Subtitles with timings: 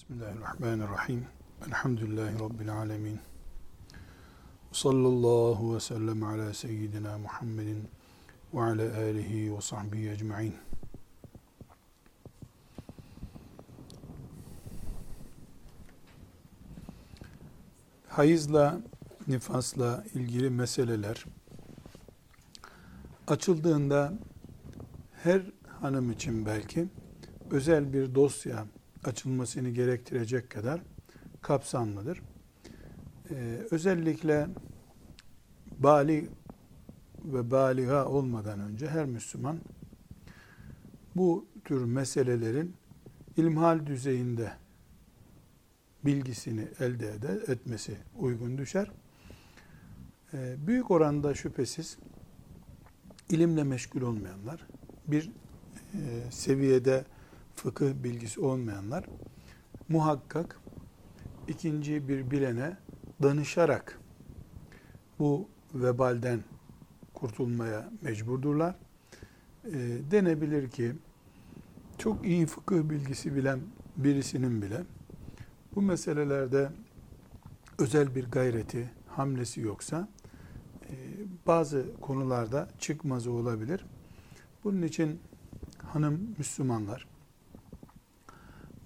[0.00, 1.26] Bismillahirrahmanirrahim.
[1.66, 3.20] Elhamdülillahi Rabbil alemin.
[4.72, 7.88] Sallallahu ve sellem ala seyyidina Muhammedin
[8.54, 10.54] ve ala alihi ve sahbihi ecma'in.
[18.08, 18.80] Hayızla,
[19.28, 21.24] nifasla ilgili meseleler
[23.26, 24.12] açıldığında
[25.22, 25.42] her
[25.80, 26.88] hanım için belki
[27.50, 28.66] özel bir dosya
[29.04, 30.80] açılmasını gerektirecek kadar
[31.42, 32.22] kapsamlıdır.
[33.30, 34.48] Ee, özellikle
[35.78, 36.28] bali
[37.24, 39.60] ve baliha olmadan önce her Müslüman
[41.16, 42.74] bu tür meselelerin
[43.36, 44.52] ilmihal düzeyinde
[46.04, 48.90] bilgisini elde ede, etmesi uygun düşer.
[50.34, 51.98] Ee, büyük oranda şüphesiz
[53.28, 54.66] ilimle meşgul olmayanlar,
[55.06, 55.30] bir
[55.94, 57.04] e, seviyede
[57.62, 59.04] fıkıh bilgisi olmayanlar
[59.88, 60.60] muhakkak
[61.48, 62.76] ikinci bir bilene
[63.22, 64.00] danışarak
[65.18, 66.44] bu vebalden
[67.14, 68.74] kurtulmaya mecburdurlar.
[69.64, 69.78] E,
[70.10, 70.92] denebilir ki
[71.98, 73.60] çok iyi fıkıh bilgisi bilen
[73.96, 74.82] birisinin bile
[75.74, 76.70] bu meselelerde
[77.78, 80.08] özel bir gayreti, hamlesi yoksa
[80.82, 80.94] e,
[81.46, 83.86] bazı konularda çıkmazı olabilir.
[84.64, 85.20] Bunun için
[85.78, 87.19] hanım Müslümanlar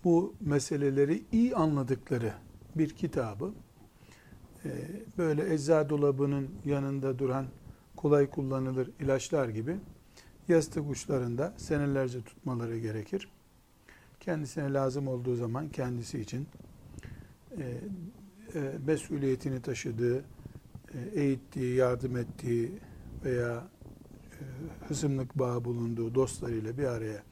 [0.05, 2.33] bu meseleleri iyi anladıkları
[2.77, 3.52] bir kitabı
[4.64, 4.70] e,
[5.19, 7.47] böyle ecza dolabının yanında duran
[7.97, 9.77] kolay kullanılır ilaçlar gibi
[10.48, 13.28] yastık uçlarında senelerce tutmaları gerekir.
[14.20, 16.47] Kendisine lazım olduğu zaman kendisi için
[17.58, 17.62] e,
[18.55, 20.25] e, mesuliyetini taşıdığı,
[21.14, 22.72] eğittiği, yardım ettiği
[23.25, 23.69] veya
[24.88, 27.22] hısımlık bağı bulunduğu dostlarıyla bir araya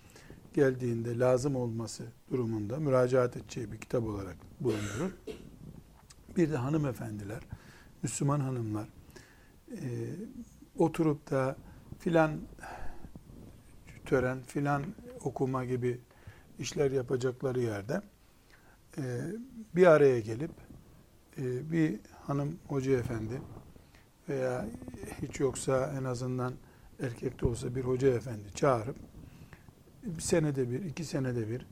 [0.55, 5.11] geldiğinde lazım olması durumunda müracaat edeceği bir kitap olarak bulundurur.
[6.37, 7.43] Bir de hanımefendiler,
[8.03, 8.89] Müslüman hanımlar
[9.71, 9.81] e,
[10.79, 11.57] oturup da
[11.99, 12.41] filan
[14.05, 14.83] tören, filan
[15.21, 16.01] okuma gibi
[16.59, 18.03] işler yapacakları yerde
[18.99, 19.03] e,
[19.77, 20.51] bir araya gelip
[21.39, 23.43] e, bir hanım hoca efendi
[24.29, 24.67] veya
[25.23, 26.55] hiç yoksa en azından
[27.03, 28.97] erkekte olsa bir hoca efendi çağırıp
[30.03, 31.67] bir senede bir, iki senede bir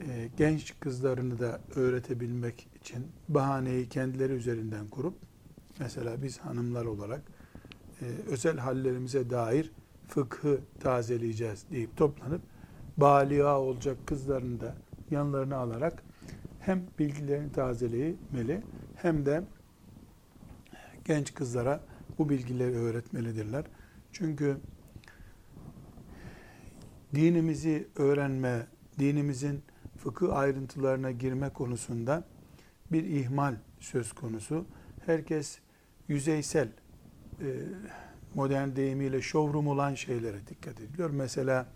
[0.00, 5.14] e, genç kızlarını da öğretebilmek için bahaneyi kendileri üzerinden kurup
[5.78, 7.22] mesela biz hanımlar olarak
[8.00, 9.72] e, özel hallerimize dair
[10.08, 12.42] fıkhı tazeleyeceğiz deyip toplanıp
[12.96, 14.74] baliğa olacak kızlarını da
[15.10, 16.02] yanlarına alarak
[16.60, 18.62] hem bilgilerini tazeleyemeli
[18.96, 19.44] hem de
[21.04, 21.80] genç kızlara
[22.18, 23.64] bu bilgileri öğretmelidirler.
[24.12, 24.56] Çünkü
[27.14, 28.66] dinimizi öğrenme,
[28.98, 29.62] dinimizin
[29.98, 32.24] fıkıh ayrıntılarına girme konusunda
[32.92, 34.64] bir ihmal söz konusu.
[35.06, 35.58] Herkes
[36.08, 36.68] yüzeysel,
[37.40, 37.46] e,
[38.34, 41.10] modern deyimiyle showroom olan şeylere dikkat ediliyor.
[41.10, 41.66] Mesela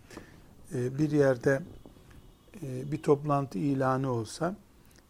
[0.75, 1.61] e, bir yerde
[2.63, 4.55] e, bir toplantı ilanı olsa,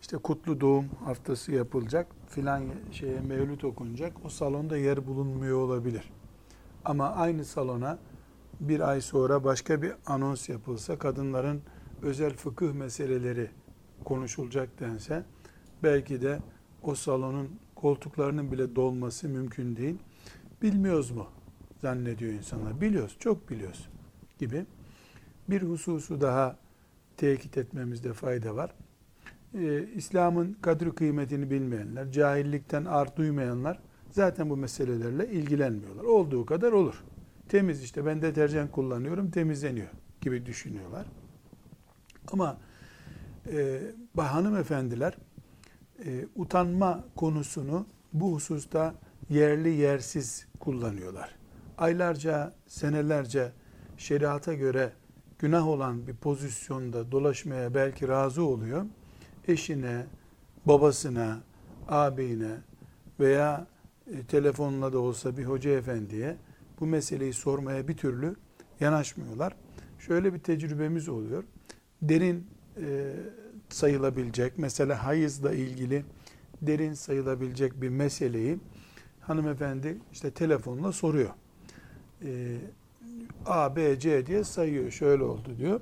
[0.02, 6.12] işte kutlu doğum haftası yapılacak, filan şeye mevlüt okunacak, o salonda yer bulunmuyor olabilir.
[6.86, 8.00] Ama aynı salona
[8.62, 11.62] bir ay sonra başka bir anons yapılsa kadınların
[12.02, 13.50] özel fıkıh meseleleri
[14.06, 15.24] konuşulacak dense
[15.84, 16.40] belki de
[16.84, 19.98] o salonun koltuklarının bile dolması mümkün değil.
[20.62, 21.28] Bilmiyoruz mu
[21.82, 22.82] zannediyor insanlar.
[22.82, 23.90] Biliyoruz, çok biliyoruz
[24.40, 24.66] gibi.
[25.50, 26.58] Bir hususu daha
[27.18, 28.76] tekit etmemizde fayda var.
[29.54, 33.80] Ee, İslam'ın kadri kıymetini bilmeyenler, cahillikten art duymayanlar
[34.10, 36.04] zaten bu meselelerle ilgilenmiyorlar.
[36.04, 37.04] Olduğu kadar olur.
[37.52, 39.88] Temiz işte ben deterjan kullanıyorum temizleniyor
[40.22, 41.06] gibi düşünüyorlar.
[42.32, 42.58] Ama
[43.52, 43.82] e,
[44.18, 45.18] hanımefendiler
[46.06, 48.96] e, utanma konusunu bu hususta
[49.30, 51.36] yerli yersiz kullanıyorlar.
[51.78, 53.52] Aylarca, senelerce
[53.98, 54.94] şeriata göre
[55.40, 58.86] günah olan bir pozisyonda dolaşmaya belki razı oluyor.
[59.48, 60.06] Eşine,
[60.66, 61.40] babasına,
[61.88, 62.58] ağabeyine
[63.20, 63.68] veya
[64.08, 66.38] e, telefonla da olsa bir hoca efendiye
[66.82, 68.36] bu meseleyi sormaya bir türlü
[68.80, 69.56] yanaşmıyorlar.
[70.00, 71.44] Şöyle bir tecrübemiz oluyor.
[72.02, 72.48] Derin
[72.78, 73.14] e,
[73.70, 76.06] sayılabilecek, mesela hayızla ilgili
[76.62, 78.60] derin sayılabilecek bir meseleyi
[79.22, 81.30] hanımefendi işte telefonla soruyor.
[82.26, 82.58] E,
[83.46, 84.92] A, B, C diye sayıyor.
[84.92, 85.82] Şöyle oldu diyor.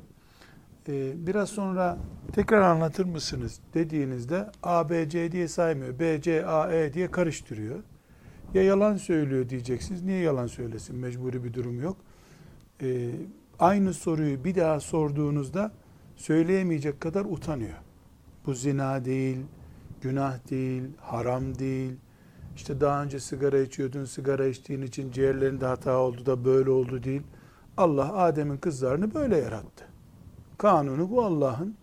[0.89, 1.97] E, biraz sonra
[2.33, 5.99] tekrar anlatır mısınız dediğinizde A, B, C diye saymıyor.
[5.99, 7.83] B, C, A, E diye karıştırıyor.
[8.53, 10.03] Ya yalan söylüyor diyeceksiniz.
[10.03, 10.95] Niye yalan söylesin?
[10.95, 11.97] Mecburi bir durum yok.
[12.81, 13.11] Ee,
[13.59, 15.71] aynı soruyu bir daha sorduğunuzda
[16.15, 17.77] söyleyemeyecek kadar utanıyor.
[18.45, 19.37] Bu zina değil,
[20.01, 21.91] günah değil, haram değil.
[22.55, 27.21] İşte daha önce sigara içiyordun, sigara içtiğin için ciğerlerinde hata oldu da böyle oldu değil.
[27.77, 29.85] Allah Adem'in kızlarını böyle yarattı.
[30.57, 31.75] Kanunu bu Allah'ın.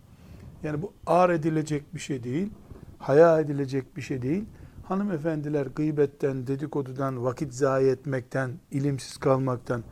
[0.62, 2.50] Yani bu ağır edilecek bir şey değil,
[2.98, 4.44] haya edilecek bir şey değil.
[4.88, 9.82] Hanımefendiler gıybetten, dedikodudan, vakit zayi etmekten, ilimsiz kalmaktan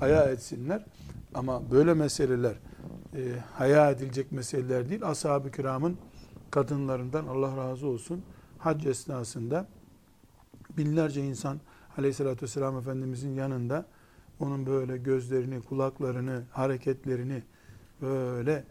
[0.00, 0.84] haya etsinler.
[1.34, 2.54] Ama böyle meseleler
[3.14, 5.02] e, haya edilecek meseleler değil.
[5.04, 5.98] Ashab-ı kiramın
[6.50, 8.22] kadınlarından Allah razı olsun
[8.58, 9.66] hac esnasında
[10.76, 11.60] binlerce insan
[11.98, 13.86] aleyhissalatü vesselam Efendimizin yanında
[14.40, 17.42] onun böyle gözlerini, kulaklarını, hareketlerini
[18.02, 18.64] böyle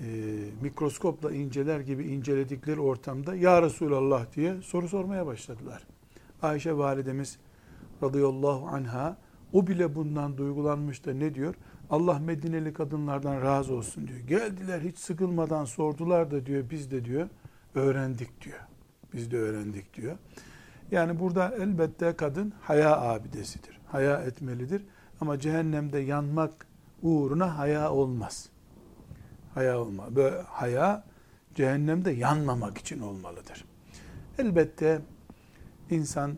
[0.00, 0.06] e,
[0.62, 5.82] mikroskopla inceler gibi inceledikleri ortamda Ya Resulallah diye soru sormaya başladılar.
[6.42, 7.38] Ayşe validemiz
[8.02, 9.16] radıyallahu anha
[9.52, 11.54] o bile bundan duygulanmış da ne diyor?
[11.90, 14.18] Allah Medineli kadınlardan razı olsun diyor.
[14.18, 17.28] Geldiler hiç sıkılmadan sordular da diyor biz de diyor
[17.74, 18.58] öğrendik diyor.
[19.14, 20.16] Biz de öğrendik diyor.
[20.90, 23.80] Yani burada elbette kadın haya abidesidir.
[23.86, 24.82] Haya etmelidir.
[25.20, 26.66] Ama cehennemde yanmak
[27.02, 28.48] uğruna haya olmaz.
[29.56, 30.16] Haya olmaz.
[30.16, 31.04] Böyle haya
[31.54, 33.64] cehennemde yanmamak için olmalıdır.
[34.38, 35.00] Elbette
[35.90, 36.34] insan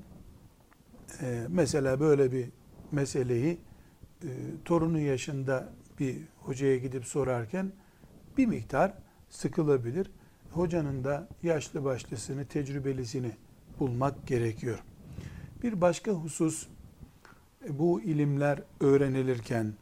[1.23, 2.49] e, mesela böyle bir
[2.93, 3.59] meseleyi
[4.23, 4.29] e,
[4.65, 5.69] torunu yaşında
[5.99, 7.73] bir hocaya gidip sorarken
[8.37, 8.93] bir miktar
[9.31, 10.11] sıkılabilir.
[10.53, 13.31] Hocanın da yaşlı başlısını, tecrübelisini
[13.81, 14.79] bulmak gerekiyor.
[15.63, 16.67] Bir başka husus
[17.67, 19.73] e, bu ilimler öğrenilirken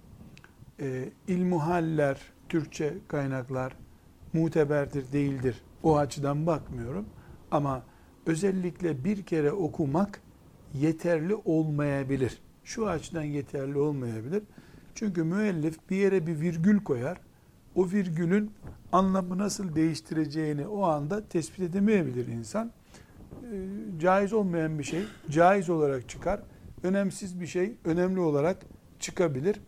[0.80, 3.76] e, ilmuhaller, Türkçe kaynaklar
[4.32, 5.62] muteberdir, değildir.
[5.82, 7.06] O açıdan bakmıyorum.
[7.50, 7.82] Ama
[8.26, 10.20] özellikle bir kere okumak
[10.74, 12.38] yeterli olmayabilir.
[12.64, 14.42] Şu açıdan yeterli olmayabilir.
[14.94, 17.20] Çünkü müellif bir yere bir virgül koyar.
[17.74, 18.50] O virgülün
[18.92, 22.70] anlamı nasıl değiştireceğini o anda tespit edemeyebilir insan.
[23.52, 23.56] E,
[23.98, 26.40] caiz olmayan bir şey caiz olarak çıkar.
[26.82, 28.56] Önemsiz bir şey önemli olarak
[29.00, 29.60] çıkabilir.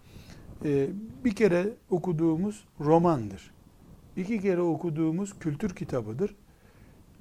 [0.64, 0.88] E,
[1.24, 3.50] bir kere okuduğumuz romandır.
[4.16, 6.36] İki kere okuduğumuz kültür kitabıdır.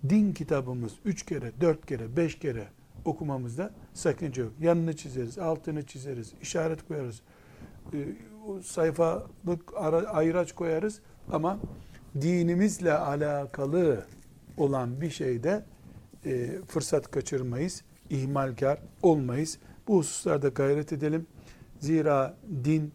[0.10, 2.68] Din kitabımız üç kere, dört kere, beş kere
[3.06, 4.54] okumamızda sakınca yok.
[4.60, 7.22] Yanını çizeriz, altını çizeriz, işaret koyarız.
[7.94, 7.98] E,
[8.64, 9.74] sayfalık
[10.14, 11.02] ayraç koyarız
[11.32, 11.60] ama
[12.22, 14.06] dinimizle alakalı
[14.58, 15.66] olan bir şeyde
[16.26, 19.60] e, fırsat kaçırmayız, ihmalkar olmayız.
[19.88, 21.28] Bu hususlarda gayret edelim.
[21.80, 22.94] Zira din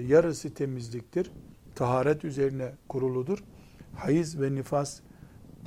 [0.00, 1.30] yarısı temizliktir.
[1.74, 3.44] Taharet üzerine kuruludur.
[3.96, 5.00] Hayız ve nifas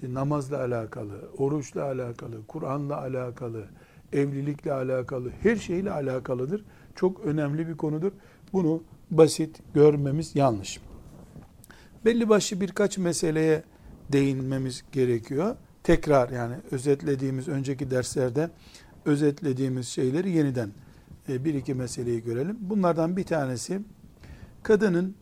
[0.04, 3.66] namazla alakalı, oruçla alakalı, Kur'an'la alakalı,
[4.14, 6.66] evlilikle alakalı, her şeyle alakalıdır.
[6.96, 8.12] Çok önemli bir konudur.
[8.54, 10.80] Bunu basit görmemiz yanlış.
[12.06, 13.64] Belli başlı birkaç meseleye
[14.12, 15.56] değinmemiz gerekiyor
[15.88, 18.50] tekrar yani özetlediğimiz önceki derslerde
[19.06, 20.72] özetlediğimiz şeyleri yeniden
[21.30, 22.58] e, bir iki meseleyi görelim.
[22.60, 23.80] Bunlardan bir tanesi
[24.68, 25.16] kadının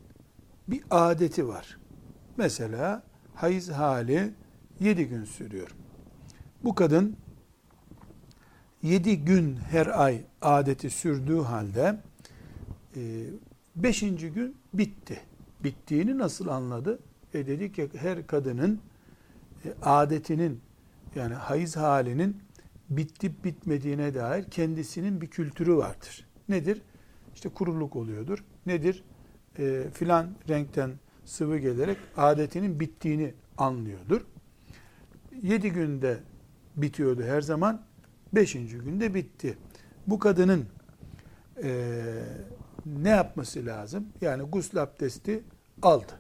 [0.68, 1.78] bir adeti var.
[2.38, 3.04] Mesela
[3.36, 4.34] hayız hali
[4.80, 5.76] yedi gün sürüyor.
[6.64, 7.18] Bu kadın
[8.82, 12.00] yedi gün her ay adeti sürdüğü halde
[12.96, 13.02] e,
[13.76, 15.22] beşinci gün bitti.
[15.64, 17.00] Bittiğini nasıl anladı?
[17.34, 18.80] E dedik ki her kadının
[19.66, 20.62] e, adetinin
[21.16, 22.38] yani hayız halinin
[22.90, 26.28] bittip bitmediğine dair kendisinin bir kültürü vardır.
[26.50, 26.82] Nedir?
[27.36, 28.44] İşte kuruluk oluyordur.
[28.66, 29.04] Nedir?
[29.60, 30.92] E, filan renkten
[31.26, 34.22] sıvı gelerek adetinin bittiğini anlıyordur.
[35.42, 36.18] Yedi günde
[36.76, 37.82] bitiyordu her zaman.
[38.34, 39.58] Beşinci günde bitti.
[40.08, 40.66] Bu kadının
[41.64, 41.92] e,
[42.86, 44.08] ne yapması lazım?
[44.22, 45.44] Yani gusül abdesti
[45.82, 46.14] aldı.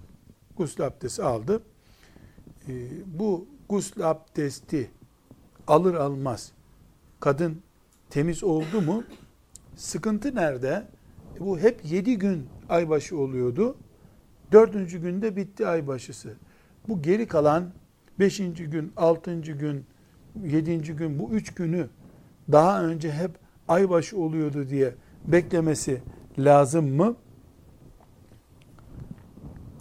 [0.58, 1.62] Gusül abdesti aldı.
[2.70, 4.92] Ee, bu gusül abdesti
[5.68, 6.51] alır almaz
[7.20, 7.62] kadın
[8.10, 9.04] temiz oldu mu
[9.75, 10.88] sıkıntı nerede?
[11.39, 13.77] Bu hep yedi gün aybaşı oluyordu.
[14.51, 16.34] Dördüncü günde bitti aybaşısı.
[16.88, 17.72] Bu geri kalan
[18.20, 19.86] beşinci gün, altıncı gün,
[20.44, 21.89] yedinci gün bu üç günü
[22.51, 23.32] daha önce hep
[23.68, 24.96] aybaşı oluyordu diye
[25.27, 26.01] beklemesi
[26.39, 27.15] lazım mı?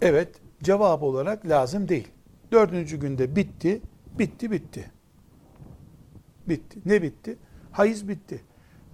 [0.01, 2.07] Evet, cevap olarak lazım değil.
[2.51, 3.81] Dördüncü günde bitti,
[4.19, 4.91] bitti, bitti.
[6.47, 6.79] Bitti.
[6.85, 7.37] Ne bitti?
[7.71, 8.41] Hayız bitti.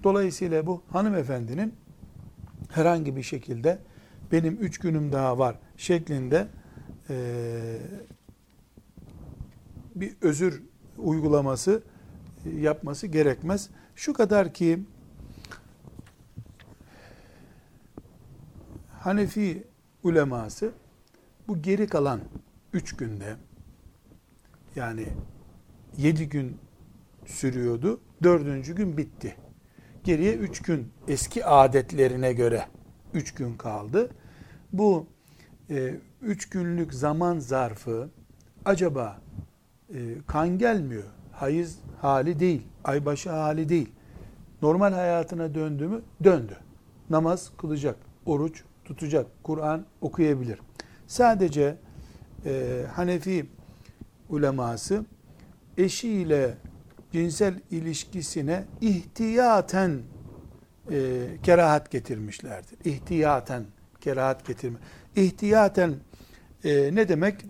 [0.04, 1.74] Dolayısıyla bu hanımefendinin
[2.72, 3.80] herhangi bir şekilde
[4.32, 6.48] benim üç günüm daha var şeklinde
[7.10, 7.16] e,
[9.96, 10.64] bir özür
[10.98, 11.84] uygulaması
[12.46, 13.70] yapması gerekmez.
[13.96, 14.80] Şu kadar ki
[19.00, 19.64] Hanefi
[20.04, 20.72] uleması
[21.48, 22.22] bu geri kalan
[22.74, 23.36] üç günde
[24.76, 25.08] Yani
[25.98, 26.58] 7 gün
[27.26, 28.02] sürüyordu.
[28.24, 29.36] Dördüncü gün bitti.
[30.04, 32.66] Geriye üç gün eski adetlerine göre
[33.14, 34.10] üç gün kaldı.
[34.74, 35.08] Bu
[35.70, 38.10] e, üç günlük zaman zarfı
[38.66, 39.22] acaba
[39.94, 43.90] e, kan gelmiyor, hayız hali değil, aybaşı hali değil.
[44.62, 46.02] Normal hayatına döndü mü?
[46.24, 46.58] Döndü.
[47.10, 50.60] Namaz kılacak, oruç tutacak, Kur'an okuyabilir.
[51.08, 51.78] Sadece
[52.46, 53.46] e, Hanefi
[54.30, 55.06] uleması
[55.78, 56.58] eşiyle
[57.12, 60.02] cinsel ilişkisine ihtiyaten
[60.92, 62.78] e, kerahat getirmişlerdir.
[62.86, 63.66] İhtiyaten
[64.02, 64.78] kerahat getirme.
[65.16, 65.96] İhtiyaten
[66.64, 67.46] e, ne demek?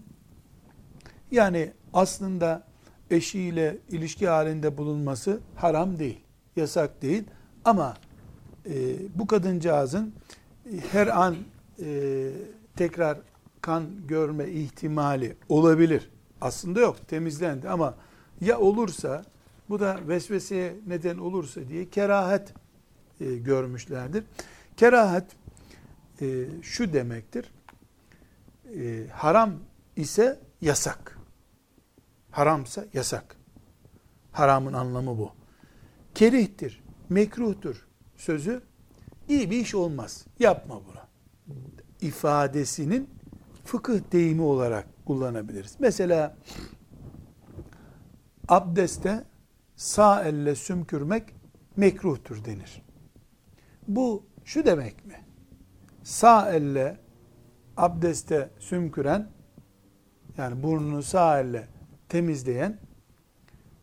[1.31, 2.63] Yani aslında
[3.11, 6.19] eşiyle ilişki halinde bulunması haram değil,
[6.55, 7.23] yasak değil.
[7.65, 7.97] Ama
[8.65, 8.73] e,
[9.15, 10.13] bu kadıncağızın
[10.91, 11.35] her an
[11.83, 12.29] e,
[12.75, 13.17] tekrar
[13.61, 16.09] kan görme ihtimali olabilir.
[16.41, 17.95] Aslında yok, temizlendi ama
[18.41, 19.23] ya olursa
[19.71, 22.53] bu da vesveseye neden olursa diye kerahat
[23.19, 24.23] e, görmüşlerdir.
[24.77, 25.25] Kerahat
[26.21, 27.51] e, şu demektir.
[28.75, 29.53] E, haram
[29.95, 31.17] ise yasak.
[32.31, 33.35] Haramsa yasak.
[34.31, 35.31] Haramın anlamı bu.
[36.15, 38.61] Kerihtir, mekruhtur sözü
[39.29, 40.25] iyi bir iş olmaz.
[40.39, 41.01] Yapma bunu.
[42.01, 43.09] ifadesinin
[43.65, 45.75] fıkıh deyimi olarak kullanabiliriz.
[45.79, 46.37] Mesela
[48.47, 49.30] abdeste
[49.81, 51.23] sağ elle sümkürmek
[51.75, 52.81] mekruhtur denir.
[53.87, 55.15] Bu şu demek mi?
[56.03, 56.97] Sağ elle
[57.77, 59.29] abdeste sümküren
[60.37, 61.67] yani burnunu sağ elle
[62.09, 62.79] temizleyen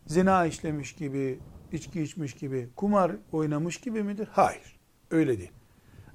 [0.06, 1.38] zina işlemiş gibi,
[1.72, 4.28] içki içmiş gibi, kumar oynamış gibi midir?
[4.32, 4.78] Hayır.
[5.10, 5.52] Öyle değil.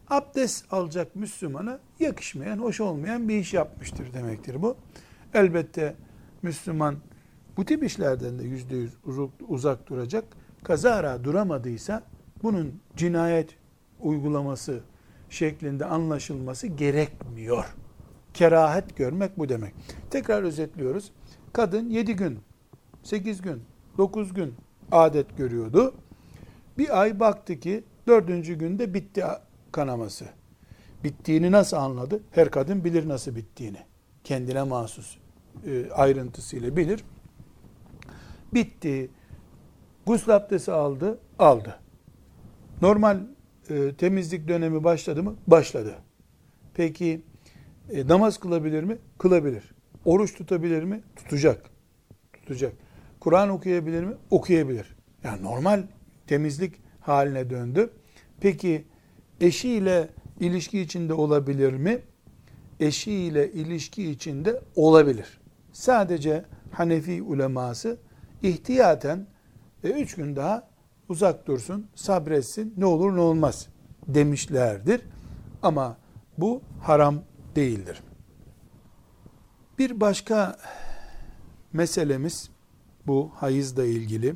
[0.10, 4.78] Abdest alacak Müslümana yakışmayan, hoş olmayan bir iş yapmıştır demektir bu.
[5.34, 5.96] Elbette
[6.42, 6.96] Müslüman
[7.58, 8.94] bu tip işlerden de yüzde yüz
[9.48, 10.24] uzak duracak.
[10.64, 12.04] Kazara duramadıysa
[12.44, 13.50] bunun cinayet
[14.00, 14.80] uygulaması
[15.30, 17.76] şeklinde anlaşılması gerekmiyor.
[18.34, 19.74] Kerahet görmek bu demek.
[20.10, 21.12] Tekrar özetliyoruz.
[21.54, 22.40] Kadın 7 gün,
[23.04, 23.64] 8 gün,
[23.98, 24.54] 9 gün
[24.92, 25.94] adet görüyordu.
[26.78, 29.24] Bir ay baktı ki dördüncü günde bitti
[29.72, 30.26] kanaması.
[31.04, 32.24] Bittiğini nasıl anladı?
[32.32, 33.78] Her kadın bilir nasıl bittiğini.
[34.24, 35.18] Kendine mahsus
[35.66, 37.04] e, ayrıntısıyla bilir.
[38.54, 39.10] Bitti.
[40.06, 41.80] Gusül abdesti aldı, aldı.
[42.82, 43.20] Normal
[43.70, 45.36] e, temizlik dönemi başladı mı?
[45.48, 45.96] Başladı.
[46.74, 47.22] Peki
[47.90, 48.98] e, namaz kılabilir mi?
[49.18, 49.64] Kılabilir.
[50.06, 51.02] Oruç tutabilir mi?
[51.16, 51.70] Tutacak.
[52.34, 52.74] Tutacak.
[53.20, 54.14] Kur'an okuyabilir mi?
[54.32, 54.96] Okuyabilir.
[55.24, 55.84] Yani normal
[56.28, 57.90] temizlik haline döndü.
[58.42, 58.86] Peki
[59.42, 62.00] eşiyle ilişki içinde olabilir mi?
[62.80, 65.40] Eşiyle ilişki içinde olabilir.
[65.72, 67.98] Sadece Hanefi uleması
[68.44, 69.28] ihtiyaten
[69.84, 70.68] e, üç gün daha
[71.10, 73.68] uzak dursun, sabretsin, ne olur ne olmaz
[74.08, 75.02] demişlerdir.
[75.62, 75.98] Ama
[76.38, 77.24] bu haram
[77.56, 78.04] değildir.
[79.80, 80.58] Bir başka
[81.74, 82.50] meselemiz
[83.08, 84.36] bu hayızla ilgili.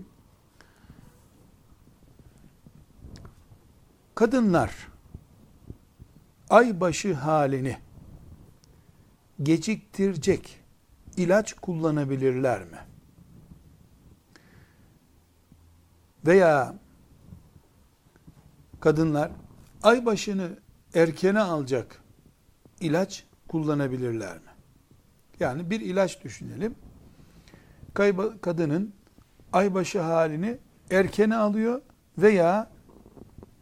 [4.15, 4.87] Kadınlar
[6.49, 7.77] aybaşı halini
[9.43, 10.59] geciktirecek
[11.17, 12.87] ilaç kullanabilirler mi?
[16.25, 16.75] Veya
[18.79, 19.31] kadınlar
[19.83, 20.50] ay başını
[20.93, 22.01] erkene alacak
[22.79, 24.51] ilaç kullanabilirler mi?
[25.39, 26.75] Yani bir ilaç düşünelim.
[28.41, 28.93] Kadının
[29.53, 30.57] aybaşı halini
[30.91, 31.81] erkene alıyor
[32.17, 32.69] veya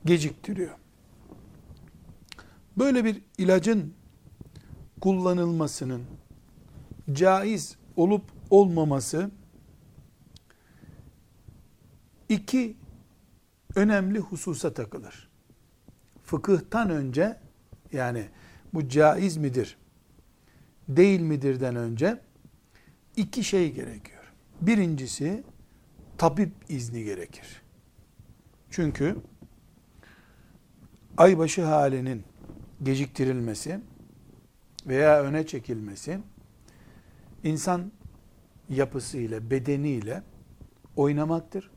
[0.06, 0.78] geciktiriyor.
[2.78, 3.94] Böyle bir ilacın
[5.02, 6.04] kullanılmasının
[7.12, 9.30] caiz olup olmaması
[12.30, 12.78] iki
[13.76, 15.30] önemli hususa takılır.
[16.24, 17.40] Fıkıhtan önce
[17.92, 18.30] yani
[18.74, 19.78] bu caiz midir,
[20.88, 22.22] değil midirden önce
[23.16, 24.34] iki şey gerekiyor.
[24.62, 25.44] Birincisi
[26.18, 27.62] tabip izni gerekir.
[28.70, 29.16] Çünkü
[31.18, 32.24] aybaşı halinin
[32.84, 33.80] geciktirilmesi
[34.88, 36.20] veya öne çekilmesi
[37.44, 37.92] insan
[38.70, 40.24] yapısıyla, bedeniyle
[40.96, 41.72] oynamaktır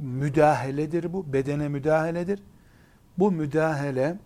[0.00, 1.32] müdahaledir bu.
[1.32, 2.42] Bedene müdahaledir.
[3.18, 4.18] Bu müdahale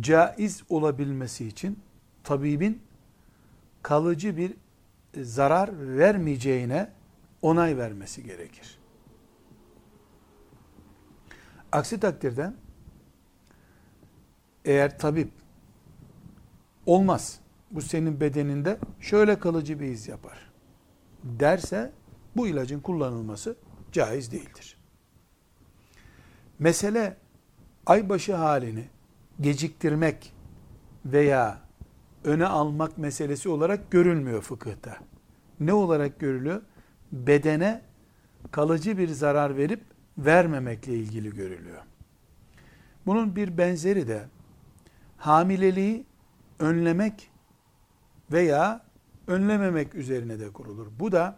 [0.00, 1.78] caiz olabilmesi için
[2.24, 2.82] tabibin
[3.82, 4.54] kalıcı bir
[5.22, 6.90] zarar vermeyeceğine
[7.42, 8.78] onay vermesi gerekir.
[11.72, 12.52] Aksi takdirde
[14.64, 15.30] eğer tabip
[16.86, 20.50] olmaz bu senin bedeninde şöyle kalıcı bir iz yapar.
[21.24, 21.92] derse
[22.36, 23.56] bu ilacın kullanılması
[23.92, 24.76] caiz değildir.
[26.58, 27.16] Mesele
[27.86, 28.84] aybaşı halini
[29.40, 30.32] geciktirmek
[31.04, 31.60] veya
[32.24, 34.96] öne almak meselesi olarak görülmüyor fıkıhta.
[35.60, 36.62] Ne olarak görülüyor?
[37.12, 37.82] Bedene
[38.50, 39.80] kalıcı bir zarar verip
[40.18, 41.82] vermemekle ilgili görülüyor.
[43.06, 44.24] Bunun bir benzeri de
[45.16, 46.06] hamileliği
[46.58, 47.30] önlemek
[48.32, 48.84] veya
[49.26, 50.86] önlememek üzerine de kurulur.
[51.00, 51.36] Bu da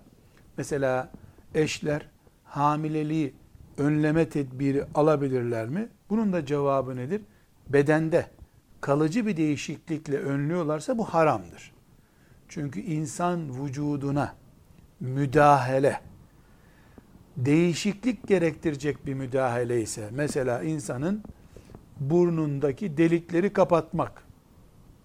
[0.57, 1.12] mesela
[1.54, 2.09] eşler
[2.50, 3.35] hamileliği
[3.78, 5.88] önleme tedbiri alabilirler mi?
[6.11, 7.23] Bunun da cevabı nedir?
[7.69, 8.26] Bedende
[8.80, 11.73] kalıcı bir değişiklikle önlüyorlarsa bu haramdır.
[12.49, 14.35] Çünkü insan vücuduna
[15.00, 16.00] müdahale,
[17.37, 21.23] değişiklik gerektirecek bir müdahale ise, mesela insanın
[22.00, 24.23] burnundaki delikleri kapatmak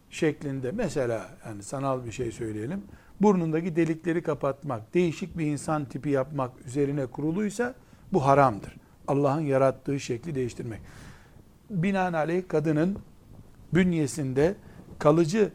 [0.10, 2.84] şeklinde, mesela yani sanal bir şey söyleyelim,
[3.22, 7.76] burnundaki delikleri kapatmak, değişik bir insan tipi yapmak üzerine kuruluysa
[8.14, 8.76] bu haramdır.
[9.08, 10.82] Allah'ın yarattığı şekli değiştirmek.
[11.70, 12.98] Binaenaleyh kadının
[13.74, 14.56] bünyesinde
[15.00, 15.52] kalıcı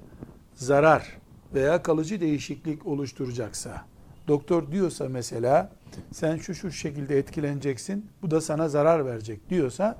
[0.55, 1.19] zarar
[1.55, 3.85] veya kalıcı değişiklik oluşturacaksa,
[4.29, 5.71] doktor diyorsa mesela
[6.13, 9.99] sen şu şu şekilde etkileneceksin, bu da sana zarar verecek diyorsa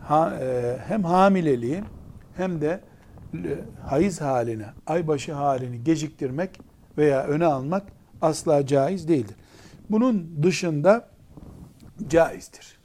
[0.00, 1.82] ha, e, hem hamileliği
[2.36, 2.80] hem de
[3.86, 6.60] hayız halini, aybaşı halini geciktirmek
[6.98, 7.82] veya öne almak
[8.22, 9.36] asla caiz değildir.
[9.90, 11.08] Bunun dışında
[12.08, 12.78] caizdir.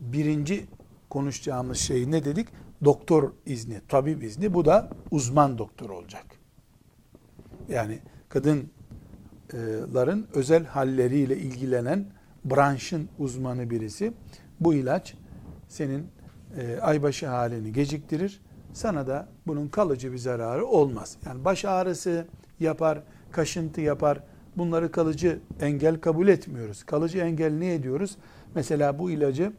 [0.00, 0.66] Birinci
[1.10, 2.48] konuşacağımız şey ne dedik?
[2.84, 6.24] doktor izni, tabip izni bu da uzman doktor olacak.
[7.68, 7.98] Yani
[8.28, 12.06] kadınların özel halleriyle ilgilenen
[12.44, 14.12] branşın uzmanı birisi.
[14.60, 15.14] Bu ilaç
[15.68, 16.06] senin
[16.58, 18.40] e, aybaşı halini geciktirir.
[18.72, 21.16] Sana da bunun kalıcı bir zararı olmaz.
[21.26, 22.26] Yani baş ağrısı
[22.60, 23.02] yapar,
[23.34, 24.20] kaşıntı yapar.
[24.56, 26.84] Bunları kalıcı engel kabul etmiyoruz.
[26.84, 28.16] Kalıcı engel ne ediyoruz?
[28.54, 29.52] Mesela bu ilacı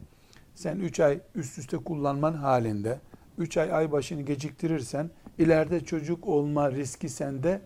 [0.54, 3.00] sen 3 ay üst üste kullanman halinde
[3.38, 7.60] 3 ay ay başını geciktirirsen ileride çocuk olma riski sende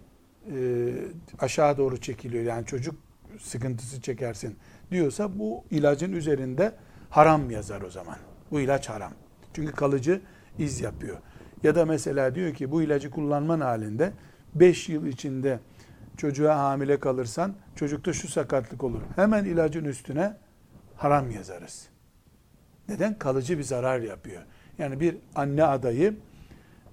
[0.55, 0.93] e,
[1.39, 2.45] aşağı doğru çekiliyor.
[2.45, 2.95] Yani çocuk
[3.39, 4.57] sıkıntısı çekersin
[4.91, 6.73] diyorsa bu ilacın üzerinde
[7.11, 8.17] haram yazar o zaman.
[8.51, 9.13] Bu ilaç haram.
[9.55, 10.21] Çünkü kalıcı
[10.59, 11.17] iz yapıyor.
[11.63, 14.13] Ya da mesela diyor ki bu ilacı kullanman halinde
[14.55, 15.59] 5 yıl içinde
[16.21, 19.01] çocuğa hamile kalırsan çocukta şu sakatlık olur.
[19.17, 20.37] Hemen ilacın üstüne
[20.97, 21.89] haram yazarız.
[22.89, 23.19] Neden?
[23.19, 24.43] Kalıcı bir zarar yapıyor.
[24.79, 26.17] Yani bir anne adayı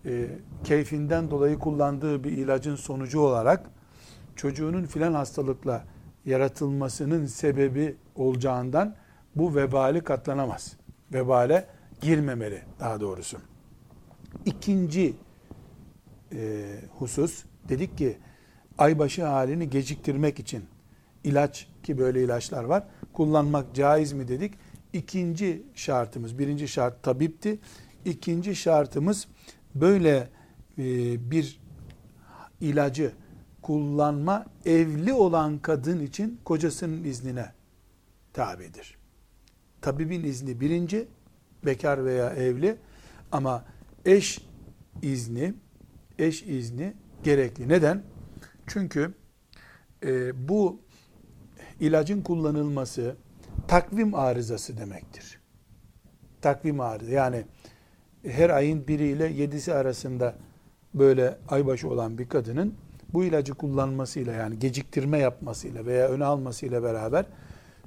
[0.06, 0.28] e,
[0.64, 3.70] keyfinden dolayı kullandığı bir ilacın sonucu olarak
[4.36, 5.84] çocuğunun filan hastalıkla
[6.26, 8.96] yaratılmasının sebebi olacağından
[9.36, 10.78] bu vebali katlanamaz.
[11.14, 11.68] Vebale
[12.02, 13.38] girmemeli daha doğrusu.
[14.46, 15.14] İkinci
[16.34, 16.66] e,
[17.00, 18.18] husus dedik ki
[18.78, 20.66] aybaşı halini geciktirmek için
[21.24, 22.84] ilaç ki böyle ilaçlar var
[23.18, 24.54] kullanmak caiz mi dedik.
[24.94, 27.60] İkinci şartımız, birinci şart tabipti.
[28.06, 29.28] İkinci şartımız
[29.76, 30.30] böyle
[30.78, 30.84] e,
[31.32, 31.60] bir
[32.62, 33.12] ilacı
[33.62, 37.52] kullanma evli olan kadın için kocasının iznine
[38.34, 38.98] tabidir.
[39.82, 41.08] Tabibin izni birinci,
[41.66, 42.76] bekar veya evli
[43.32, 43.66] ama
[44.06, 44.42] eş
[45.02, 45.54] izni,
[46.20, 47.70] eş izni gerekli.
[47.70, 48.04] Neden?
[48.68, 49.14] Çünkü
[50.06, 50.82] e, bu
[51.80, 53.16] ilacın kullanılması
[53.68, 55.40] takvim arızası demektir.
[56.42, 57.46] Takvim arızası yani
[58.28, 60.36] her ayın biriyle yedisi arasında
[60.94, 62.74] böyle aybaşı olan bir kadının
[63.14, 67.26] bu ilacı kullanmasıyla yani geciktirme yapmasıyla veya öne almasıyla beraber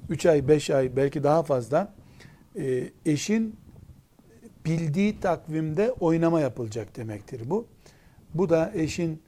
[0.09, 1.93] 3 ay, 5 ay belki daha fazla
[2.55, 3.55] e, eşin
[4.65, 7.67] bildiği takvimde oynama yapılacak demektir bu.
[8.33, 9.21] Bu da eşin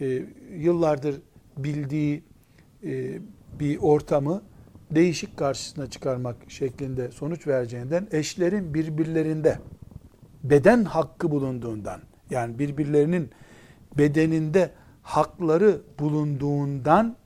[0.00, 0.22] e,
[0.56, 1.20] yıllardır
[1.56, 2.22] bildiği
[2.84, 3.18] e,
[3.60, 4.42] bir ortamı
[4.90, 9.58] değişik karşısına çıkarmak şeklinde sonuç vereceğinden eşlerin birbirlerinde
[10.44, 12.00] beden hakkı bulunduğundan
[12.30, 13.30] yani birbirlerinin
[13.98, 14.70] bedeninde
[15.02, 17.16] hakları bulunduğundan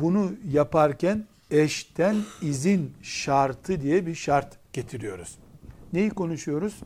[0.00, 5.38] bunu yaparken eşten izin şartı diye bir şart getiriyoruz.
[5.92, 6.80] Neyi konuşuyoruz?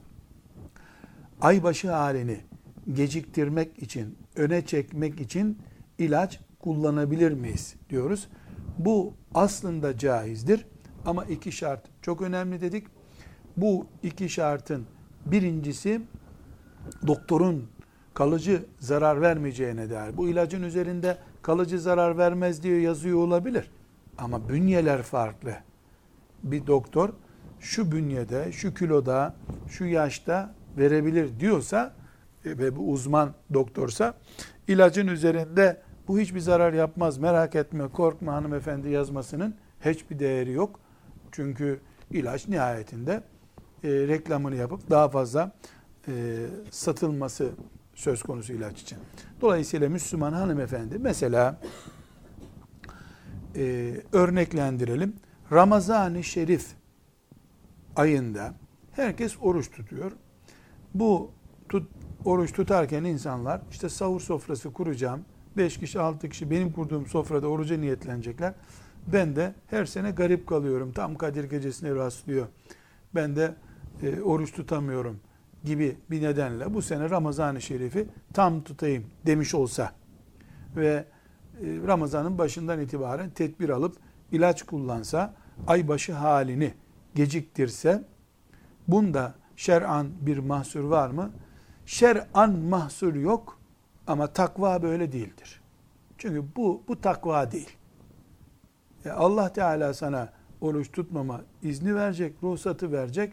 [1.41, 2.41] Aybaşı halini
[2.93, 5.59] geciktirmek için, öne çekmek için
[5.99, 8.29] ilaç kullanabilir miyiz diyoruz.
[8.79, 10.67] Bu aslında caizdir
[11.07, 12.87] ama iki şart çok önemli dedik.
[13.57, 14.87] Bu iki şartın
[15.27, 16.01] birincisi
[17.07, 17.69] doktorun
[18.15, 20.17] kalıcı zarar vermeyeceğine dair.
[20.17, 23.71] Bu ilacın üzerinde kalıcı zarar vermez diye yazıyor olabilir.
[24.19, 25.55] Ama bünyeler farklı.
[26.43, 27.09] Bir doktor
[27.61, 29.35] şu bünyede, şu kiloda,
[29.69, 31.95] şu yaşta verebilir diyorsa
[32.47, 34.15] ve bu uzman doktorsa
[34.69, 40.81] ilacın üzerinde bu hiçbir zarar yapmaz merak etme korkma hanımefendi yazmasının hiçbir değeri yok.
[41.33, 43.23] Çünkü ilaç nihayetinde
[43.85, 45.53] e, reklamını yapıp daha fazla
[46.09, 46.13] e,
[46.71, 47.51] satılması
[47.95, 48.99] söz konusu ilaç için.
[49.41, 51.61] Dolayısıyla Müslüman hanımefendi mesela
[53.57, 55.17] e, örneklendirelim.
[55.53, 56.67] Ramazan-ı Şerif
[57.97, 58.55] ayında
[58.93, 60.13] herkes oruç tutuyor.
[60.95, 61.31] Bu
[61.69, 61.91] tut,
[62.25, 65.25] oruç tutarken insanlar işte sahur sofrası kuracağım.
[65.57, 68.55] 5 kişi 6 kişi benim kurduğum sofrada oruca niyetlenecekler.
[69.07, 70.93] Ben de her sene garip kalıyorum.
[70.93, 72.47] Tam Kadir gecesine rastlıyor.
[73.15, 73.55] Ben de
[74.03, 75.21] e, oruç tutamıyorum
[75.65, 79.93] gibi bir nedenle bu sene Ramazan-ı Şerif'i tam tutayım demiş olsa
[80.77, 81.05] ve
[81.61, 83.97] e, Ramazan'ın başından itibaren tedbir alıp
[84.33, 85.35] ilaç kullansa,
[85.67, 86.75] aybaşı halini
[87.15, 88.05] geciktirse
[88.89, 91.31] bunda şer'an bir mahsur var mı?
[91.87, 93.59] Şer'an mahsur yok
[94.07, 95.61] ama takva böyle değildir.
[96.19, 97.77] Çünkü bu bu takva değil.
[99.05, 103.33] E Allah Teala sana oruç tutmama izni verecek, ruhsatı verecek.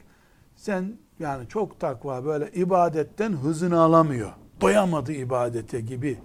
[0.55, 4.31] Sen yani çok takva böyle ibadetten hızını alamıyor.
[4.61, 6.19] Doyamadı ibadete gibi.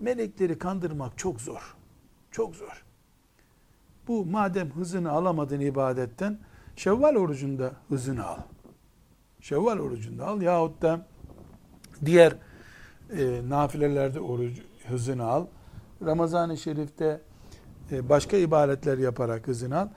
[0.00, 1.76] Melekleri kandırmak çok zor.
[2.30, 2.84] Çok zor.
[4.08, 6.38] Bu madem hızını alamadın ibadetten
[6.76, 8.38] Şevval orucunda hızını al.
[9.40, 11.06] Şevval orucunda al yahut da
[12.04, 12.36] diğer
[13.18, 14.58] e, nafilelerde oruç
[14.88, 15.46] hızını al.
[16.04, 17.20] Ramazan-ı Şerif'te
[17.92, 19.88] e, başka ibadetler yaparak hızını al.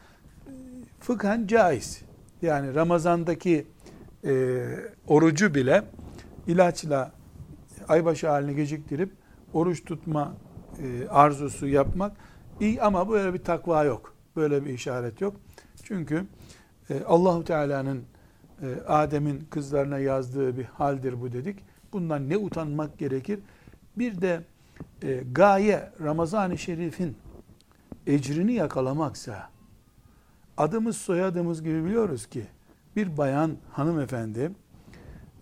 [1.00, 2.02] Fıkhen caiz.
[2.42, 3.68] Yani Ramazan'daki
[4.26, 4.64] e,
[5.08, 5.84] orucu bile
[6.48, 7.12] ilaçla
[7.88, 9.12] aybaşı halini geciktirip
[9.54, 10.34] oruç tutma
[10.84, 12.12] e, arzusu yapmak
[12.60, 14.14] iyi ama böyle bir takva yok.
[14.36, 15.36] Böyle bir işaret yok.
[15.84, 16.26] Çünkü
[16.90, 18.04] e, Allahu Teala'nın
[18.62, 21.60] e, Adem'in kızlarına yazdığı bir haldir bu dedik.
[21.94, 23.40] Bundan ne utanmak gerekir?
[23.98, 24.44] Bir de
[25.04, 27.18] e, gaye Ramazan-ı Şerif'in
[28.08, 29.50] ecrini yakalamaksa
[30.58, 32.46] adımız soyadımız gibi biliyoruz ki
[32.96, 34.52] bir bayan hanımefendi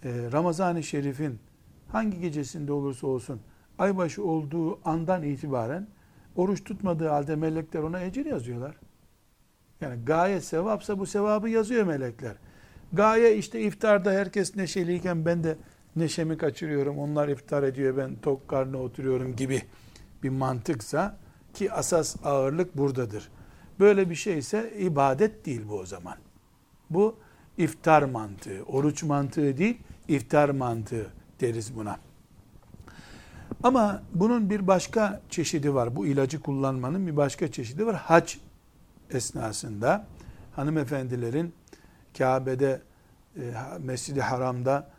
[0.03, 1.39] e, Ramazan-ı Şerif'in
[1.87, 3.41] hangi gecesinde olursa olsun
[3.79, 5.87] aybaşı olduğu andan itibaren
[6.35, 8.75] oruç tutmadığı halde melekler ona ecir yazıyorlar.
[9.81, 12.35] Yani gaye sevapsa bu sevabı yazıyor melekler.
[12.93, 15.57] Gaye işte iftarda herkes neşeliyken ben de
[15.95, 16.99] neşemi kaçırıyorum.
[16.99, 19.61] Onlar iftar ediyor ben tok karnına oturuyorum gibi
[20.23, 21.17] bir mantıksa
[21.53, 23.29] ki asas ağırlık buradadır.
[23.79, 26.15] Böyle bir şeyse ibadet değil bu o zaman.
[26.89, 27.15] Bu
[27.57, 29.77] iftar mantığı, oruç mantığı değil,
[30.07, 31.07] iftar mantığı
[31.41, 31.99] deriz buna.
[33.63, 35.95] Ama bunun bir başka çeşidi var.
[35.95, 37.95] Bu ilacı kullanmanın bir başka çeşidi var.
[37.95, 38.33] Hac
[39.09, 40.07] esnasında
[40.55, 41.53] hanımefendilerin
[42.17, 42.81] Kabe'de,
[43.35, 43.41] e,
[43.79, 44.89] Mescid-i Haram'da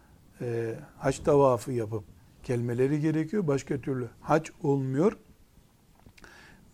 [0.43, 2.05] e, hac tavafı yapıp
[2.45, 3.47] gelmeleri gerekiyor.
[3.47, 5.17] Başka türlü hac olmuyor.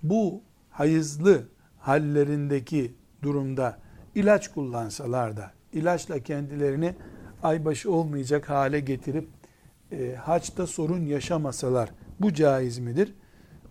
[0.03, 3.79] Bu hayızlı hallerindeki durumda
[4.15, 6.95] ilaç kullansalar da ilaçla kendilerini
[7.43, 9.29] aybaşı olmayacak hale getirip
[9.93, 13.15] e, haçta sorun yaşamasalar bu caiz midir?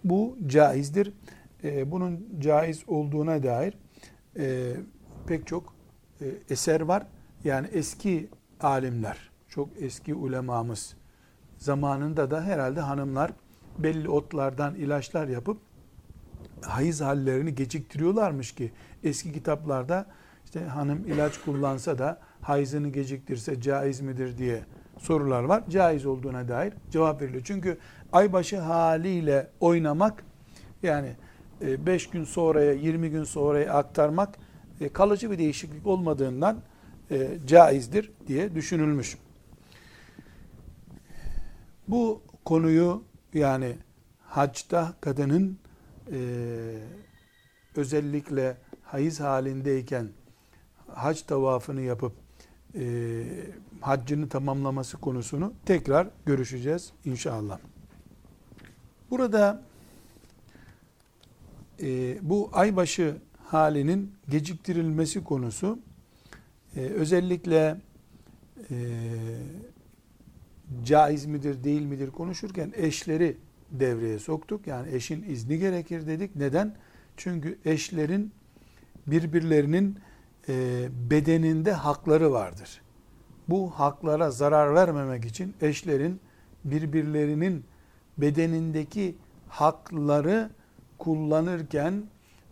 [0.03, 1.13] Bu caizdir.
[1.63, 3.77] E, bunun caiz olduğuna dair
[4.37, 4.73] e,
[5.27, 5.75] pek çok
[6.21, 7.07] e, eser var.
[7.43, 8.29] Yani eski
[8.61, 10.95] alimler, çok eski ulemamız
[11.57, 13.31] zamanında da herhalde hanımlar
[13.77, 15.57] belli otlardan ilaçlar yapıp
[16.61, 18.71] hayız hallerini geciktiriyorlarmış ki
[19.03, 20.05] eski kitaplarda
[20.45, 24.63] işte hanım ilaç kullansa da hayızını geciktirse caiz midir diye
[24.99, 25.63] sorular var.
[25.69, 27.43] Caiz olduğuna dair cevap veriliyor.
[27.45, 27.77] Çünkü
[28.11, 30.23] aybaşı haliyle oynamak
[30.83, 31.15] yani
[31.61, 34.35] 5 e, gün sonraya 20 gün sonraya aktarmak
[34.81, 36.61] e, kalıcı bir değişiklik olmadığından
[37.11, 39.17] e, caizdir diye düşünülmüş.
[41.87, 43.77] Bu konuyu yani
[44.21, 45.59] hacda kadının
[47.75, 50.09] özellikle hayız halindeyken
[50.87, 52.13] hac tavafını yapıp
[52.75, 53.23] e,
[53.81, 57.59] haccını tamamlaması konusunu tekrar görüşeceğiz inşallah.
[59.09, 59.63] Burada
[61.81, 65.79] e, bu aybaşı halinin geciktirilmesi konusu
[66.75, 67.81] e, özellikle
[68.71, 68.75] e,
[70.83, 73.37] caiz midir değil midir konuşurken eşleri
[73.71, 74.67] devreye soktuk.
[74.67, 76.35] Yani eşin izni gerekir dedik.
[76.35, 76.75] Neden?
[77.17, 78.31] Çünkü eşlerin
[79.07, 79.99] birbirlerinin
[80.49, 82.81] e, bedeninde hakları vardır.
[83.49, 86.19] Bu haklara zarar vermemek için eşlerin
[86.63, 87.65] birbirlerinin
[88.17, 89.15] bedenindeki
[89.47, 90.49] hakları
[90.97, 92.03] kullanırken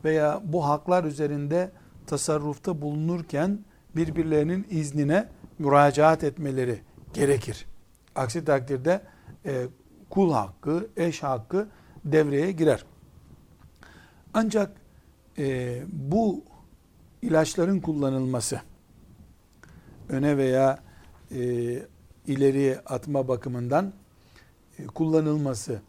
[0.04, 1.72] veya bu haklar üzerinde
[2.08, 3.60] tasarrufta bulunurken
[3.96, 5.28] birbirlerinin iznine
[5.60, 6.80] müracaat etmeleri
[7.14, 7.66] gerekir.
[8.16, 9.02] Aksi takdirde
[9.46, 9.66] e,
[10.10, 11.68] kul hakkı, eş hakkı
[12.06, 12.86] devreye girer.
[14.34, 14.72] Ancak
[15.38, 16.44] e, bu
[17.22, 18.62] ilaçların kullanılması
[20.10, 20.80] öne veya
[21.32, 21.40] e,
[22.28, 23.94] ileriye atma bakımından
[24.80, 25.82] e, kullanılması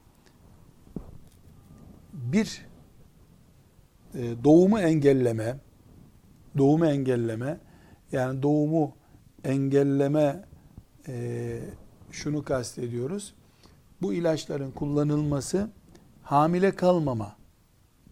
[2.13, 2.67] bir
[4.15, 5.57] e, doğumu engelleme
[6.59, 7.59] doğumu engelleme
[8.13, 8.97] yani doğumu
[9.45, 10.45] engelleme
[11.09, 11.59] e,
[12.17, 13.35] şunu kastediyoruz.
[14.03, 15.71] Bu ilaçların kullanılması
[16.23, 17.37] hamile kalmama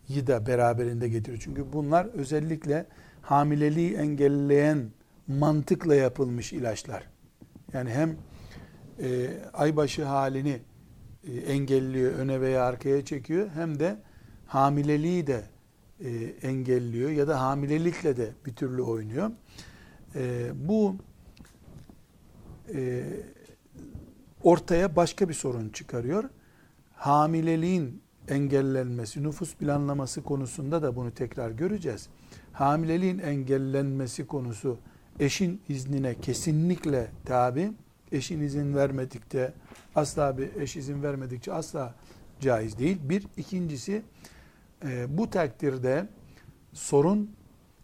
[0.08, 1.42] da beraberinde getiriyor.
[1.44, 2.86] Çünkü bunlar özellikle
[3.22, 4.90] hamileliği engelleyen
[5.28, 7.08] mantıkla yapılmış ilaçlar.
[7.72, 8.16] Yani hem
[9.02, 10.60] e, aybaşı halini
[11.24, 13.96] e, engelliyor, öne veya arkaya çekiyor hem de
[14.46, 15.44] hamileliği de
[16.00, 16.10] e,
[16.42, 19.30] engelliyor ya da hamilelikle de bir türlü oynuyor.
[20.14, 20.96] E, bu
[22.74, 23.04] e,
[24.44, 26.24] ortaya başka bir sorun çıkarıyor.
[26.94, 32.08] Hamileliğin engellenmesi, nüfus planlaması konusunda da bunu tekrar göreceğiz.
[32.52, 34.78] Hamileliğin engellenmesi konusu
[35.20, 37.72] eşin iznine kesinlikle tabi.
[38.12, 39.52] Eşin izin vermedikçe
[39.94, 41.94] asla bir eş izin vermedikçe asla
[42.40, 42.98] caiz değil.
[43.02, 44.02] Bir, ikincisi
[44.84, 46.08] e, bu takdirde
[46.72, 47.30] sorun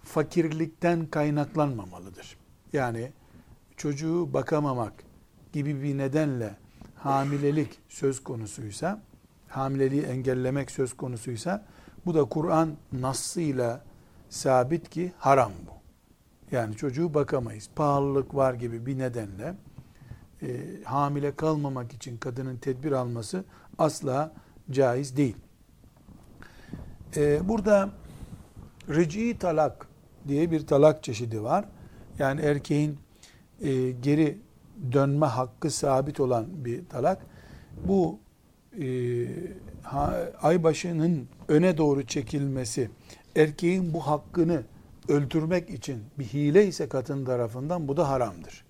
[0.02, 2.36] fakirlikten kaynaklanmamalıdır.
[2.72, 3.12] Yani
[3.76, 5.09] çocuğu bakamamak
[5.52, 6.56] gibi bir nedenle
[6.94, 9.02] hamilelik söz konusuysa,
[9.48, 11.66] hamileliği engellemek söz konusuysa,
[12.06, 13.84] bu da Kur'an nassıyla
[14.28, 15.80] sabit ki haram bu.
[16.56, 17.70] Yani çocuğu bakamayız.
[17.76, 19.54] Pahalılık var gibi bir nedenle
[20.42, 20.48] e,
[20.84, 23.44] hamile kalmamak için kadının tedbir alması
[23.78, 24.32] asla
[24.70, 25.36] caiz değil.
[27.16, 27.90] E, burada
[28.88, 29.86] reci talak
[30.28, 31.64] diye bir talak çeşidi var.
[32.18, 32.98] Yani erkeğin
[33.60, 34.38] e, geri
[34.92, 37.26] dönme hakkı sabit olan bir talak.
[37.84, 38.18] Bu
[38.80, 38.86] e,
[39.82, 42.90] ha, aybaşının öne doğru çekilmesi,
[43.36, 44.62] erkeğin bu hakkını
[45.08, 48.64] öldürmek için bir hile ise kadın tarafından bu da haramdır.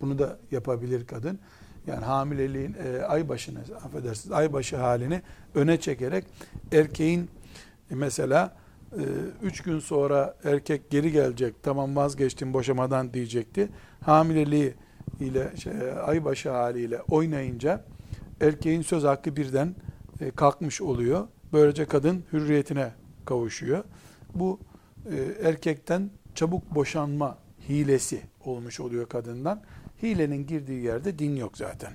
[0.00, 1.38] Bunu da yapabilir kadın.
[1.86, 5.22] Yani hamileliğin e, ay başını affedersiniz ay başı halini
[5.54, 6.24] öne çekerek
[6.72, 7.30] erkeğin
[7.90, 8.56] e, mesela
[8.92, 9.02] e,
[9.42, 13.68] üç gün sonra erkek geri gelecek tamam vazgeçtim boşamadan diyecekti.
[14.00, 14.74] Hamileliği
[15.20, 15.72] ile şey,
[16.06, 17.84] ay başı haliyle oynayınca
[18.40, 19.74] erkeğin söz hakkı birden
[20.20, 21.28] e, kalkmış oluyor.
[21.52, 22.92] Böylece kadın hürriyetine
[23.24, 23.84] kavuşuyor.
[24.34, 24.60] Bu
[25.10, 29.62] e, erkekten çabuk boşanma hilesi olmuş oluyor kadından.
[30.02, 31.92] Hilenin girdiği yerde din yok zaten.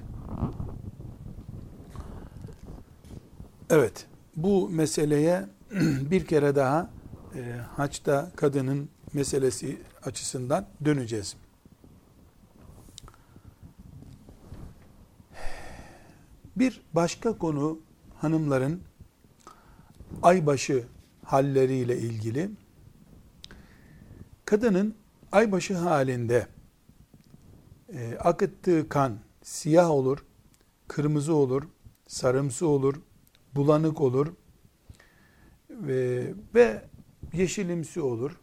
[3.69, 5.45] Evet, bu meseleye
[6.11, 6.89] bir kere daha
[7.35, 11.35] e, haçta kadının meselesi açısından döneceğiz.
[16.55, 17.79] Bir başka konu
[18.15, 18.81] hanımların
[20.21, 20.83] aybaşı
[21.23, 22.49] halleriyle ilgili.
[24.45, 24.95] Kadının
[25.31, 26.47] aybaşı halinde
[27.93, 30.25] e, akıttığı kan siyah olur,
[30.87, 31.63] kırmızı olur,
[32.07, 33.01] sarımsı olur,
[33.55, 34.33] bulanık olur
[35.69, 36.81] ve, ve
[37.33, 38.39] yeşilimsi olur.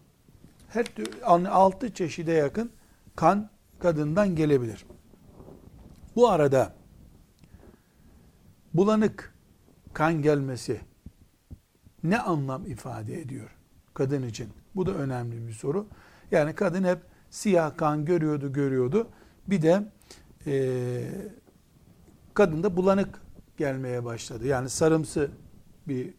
[0.68, 2.70] Her türlü altı çeşide yakın
[3.16, 4.86] kan kadından gelebilir.
[6.16, 6.81] Bu arada
[8.74, 9.34] bulanık
[9.92, 10.80] kan gelmesi
[12.04, 13.50] ne anlam ifade ediyor
[13.94, 14.48] kadın için?
[14.74, 15.86] Bu da önemli bir soru.
[16.30, 16.98] Yani kadın hep
[17.30, 19.08] siyah kan görüyordu, görüyordu.
[19.46, 19.84] Bir de
[20.46, 21.04] e,
[22.34, 23.20] kadında bulanık
[23.56, 24.46] gelmeye başladı.
[24.46, 25.30] Yani sarımsı
[25.88, 26.12] bir e,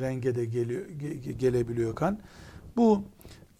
[0.00, 2.18] renge de geliyor, ge, gelebiliyor kan.
[2.76, 3.04] Bu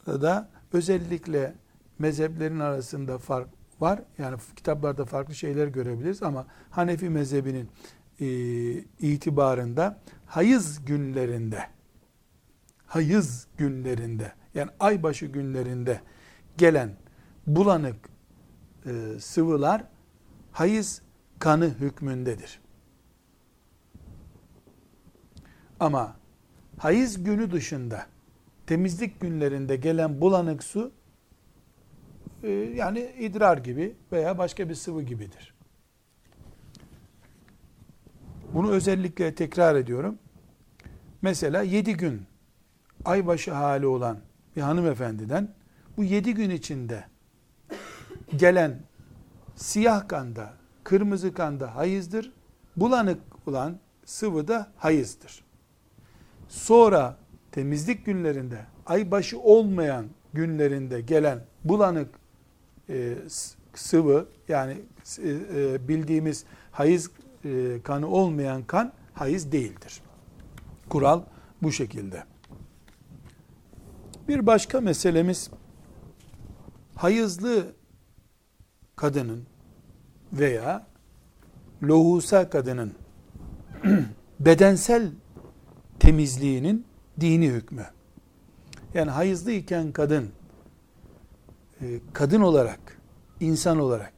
[0.06, 1.54] da özellikle
[1.98, 3.48] mezheplerin arasında fark
[3.80, 4.02] var.
[4.18, 7.68] Yani kitaplarda farklı şeyler görebiliriz ama Hanefi mezhebinin
[8.20, 8.26] e,
[9.00, 11.66] itibarında hayız günlerinde
[12.86, 16.00] hayız günlerinde yani aybaşı günlerinde
[16.58, 16.96] gelen
[17.46, 18.08] bulanık
[18.86, 19.84] e, sıvılar
[20.52, 21.02] hayız
[21.38, 22.60] kanı hükmündedir.
[25.80, 26.16] Ama
[26.78, 28.06] hayız günü dışında
[28.66, 30.92] temizlik günlerinde gelen bulanık su
[32.42, 35.49] e, yani idrar gibi veya başka bir sıvı gibidir.
[38.60, 40.18] Bunu özellikle tekrar ediyorum.
[41.22, 42.22] Mesela yedi gün
[43.04, 44.18] aybaşı hali olan
[44.56, 45.54] bir hanımefendiden
[45.96, 47.04] bu yedi gün içinde
[48.36, 48.80] gelen
[49.56, 52.32] siyah kanda, kırmızı kanda hayızdır.
[52.76, 55.44] Bulanık olan sıvı da hayızdır.
[56.48, 57.16] Sonra
[57.52, 62.08] temizlik günlerinde, aybaşı olmayan günlerinde gelen bulanık
[62.88, 63.14] e,
[63.74, 64.76] sıvı yani
[65.18, 67.10] e, e, bildiğimiz hayız
[67.44, 70.02] e, kanı olmayan kan hayız değildir.
[70.88, 71.22] Kural
[71.62, 72.24] bu şekilde.
[74.28, 75.50] Bir başka meselemiz
[76.94, 77.66] hayızlı
[78.96, 79.46] kadının
[80.32, 80.86] veya
[81.82, 82.94] lohusa kadının
[84.40, 85.10] bedensel
[85.98, 86.86] temizliğinin
[87.20, 87.86] dini hükmü.
[88.94, 90.30] Yani hayızlı iken kadın
[91.80, 93.00] e, kadın olarak,
[93.40, 94.12] insan olarak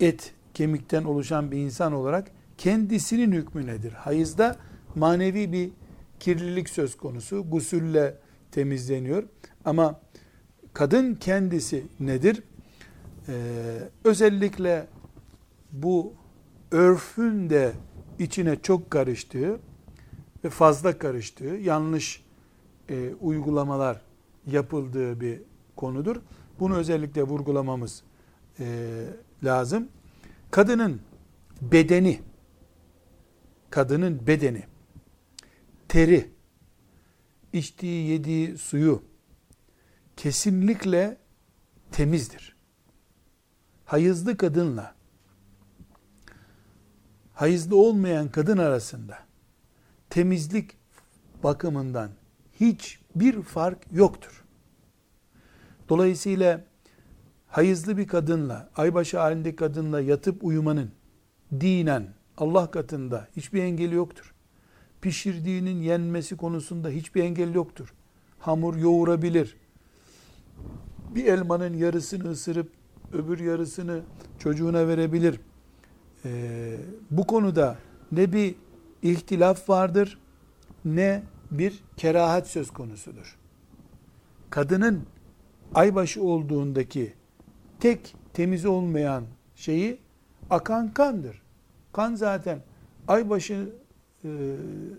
[0.00, 3.92] et, kemikten oluşan bir insan olarak kendisinin hükmü nedir?
[3.92, 4.56] Hayızda
[4.94, 5.70] manevi bir
[6.18, 7.50] kirlilik söz konusu.
[7.50, 8.16] Gusülle
[8.52, 9.22] temizleniyor.
[9.64, 10.00] Ama
[10.72, 12.42] kadın kendisi nedir?
[13.28, 13.32] Ee,
[14.04, 14.86] özellikle
[15.72, 16.12] bu
[16.70, 17.72] örfün de
[18.18, 19.60] içine çok karıştığı
[20.44, 22.22] ve fazla karıştığı, yanlış
[22.88, 24.00] e, uygulamalar
[24.46, 25.40] yapıldığı bir
[25.76, 26.16] konudur.
[26.58, 28.02] Bunu özellikle vurgulamamız
[28.58, 28.66] e,
[29.44, 29.88] lazım.
[30.50, 31.00] Kadının
[31.62, 32.20] bedeni,
[33.70, 34.64] kadının bedeni,
[35.88, 36.30] teri,
[37.52, 39.02] içtiği yediği suyu
[40.16, 41.18] kesinlikle
[41.92, 42.56] temizdir.
[43.84, 44.94] Hayızlı kadınla
[47.32, 49.18] hayızlı olmayan kadın arasında
[50.10, 50.70] temizlik
[51.42, 52.10] bakımından
[52.60, 54.44] hiçbir fark yoktur.
[55.88, 56.64] Dolayısıyla
[57.50, 60.90] hayızlı bir kadınla, aybaşı halindeki kadınla yatıp uyumanın
[61.60, 62.08] dinen
[62.38, 64.34] Allah katında hiçbir engeli yoktur.
[65.00, 67.94] Pişirdiğinin yenmesi konusunda hiçbir engel yoktur.
[68.38, 69.56] Hamur yoğurabilir.
[71.14, 72.72] Bir elmanın yarısını ısırıp
[73.12, 74.00] öbür yarısını
[74.38, 75.40] çocuğuna verebilir.
[76.24, 76.76] Ee,
[77.10, 77.78] bu konuda
[78.12, 78.54] ne bir
[79.02, 80.18] ihtilaf vardır
[80.84, 83.38] ne bir kerahat söz konusudur.
[84.50, 85.02] Kadının
[85.74, 87.14] aybaşı olduğundaki
[87.80, 89.98] tek temiz olmayan şeyi
[90.50, 91.42] akan kandır.
[91.92, 92.58] Kan zaten
[93.08, 93.68] aybaşı
[94.24, 94.28] e,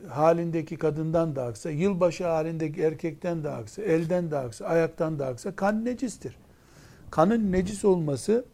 [0.09, 5.55] halindeki kadından da aksa, yılbaşı halindeki erkekten de aksa, elden de aksa, ayaktan da aksa
[5.55, 6.37] kan necistir.
[7.11, 8.45] Kanın necis olması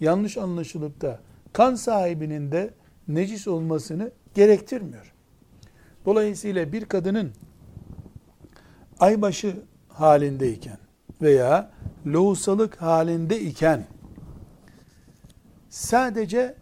[0.00, 1.20] yanlış anlaşılıp da
[1.52, 2.74] kan sahibinin de
[3.08, 5.12] necis olmasını gerektirmiyor.
[6.04, 7.32] Dolayısıyla bir kadının
[9.00, 9.56] aybaşı
[9.88, 10.78] halindeyken
[11.22, 11.70] veya
[12.12, 13.86] lohusalık halinde iken
[15.68, 16.54] sadece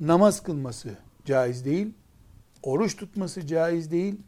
[0.00, 0.90] namaz kılması
[1.24, 1.94] caiz değil,
[2.62, 4.20] oruç tutması caiz değil,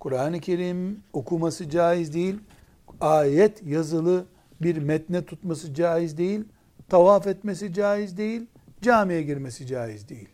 [0.00, 2.36] Kur'an-ı Kerim okuması caiz değil,
[3.00, 4.26] ayet yazılı
[4.62, 6.44] bir metne tutması caiz değil,
[6.88, 8.46] tavaf etmesi caiz değil,
[8.82, 10.28] camiye girmesi caiz değil.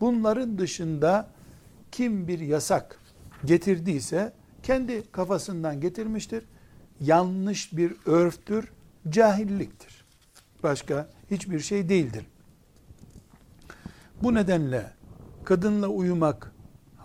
[0.00, 1.28] Bunların dışında
[1.92, 3.00] kim bir yasak
[3.44, 6.44] getirdiyse kendi kafasından getirmiştir.
[7.00, 8.72] Yanlış bir örftür,
[9.10, 10.04] cahilliktir.
[10.62, 12.26] Başka hiçbir şey değildir.
[14.22, 14.92] Bu nedenle
[15.44, 16.52] kadınla uyumak,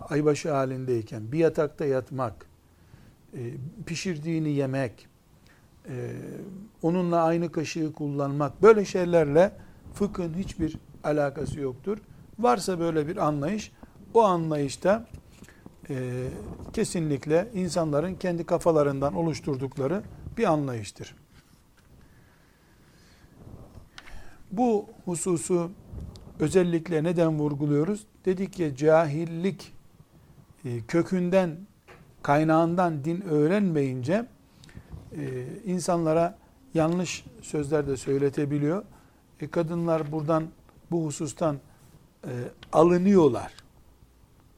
[0.00, 2.46] aybaşı halindeyken bir yatakta yatmak,
[3.34, 3.40] e,
[3.86, 5.08] pişirdiğini yemek,
[5.88, 6.12] e,
[6.82, 9.52] onunla aynı kaşığı kullanmak, böyle şeylerle
[9.94, 11.98] fıkhın hiçbir alakası yoktur.
[12.38, 13.72] Varsa böyle bir anlayış,
[14.14, 15.06] o anlayışta
[15.90, 16.26] e,
[16.72, 20.02] kesinlikle insanların kendi kafalarından oluşturdukları
[20.36, 21.21] bir anlayıştır.
[24.52, 25.70] Bu hususu
[26.40, 28.06] özellikle neden vurguluyoruz?
[28.24, 29.72] Dedik ya cahillik
[30.64, 31.56] e, kökünden,
[32.22, 34.26] kaynağından din öğrenmeyince
[35.16, 36.38] e, insanlara
[36.74, 38.84] yanlış sözler de söyletebiliyor.
[39.40, 40.44] E, kadınlar buradan
[40.90, 41.58] bu husustan
[42.24, 42.30] e,
[42.72, 43.54] alınıyorlar.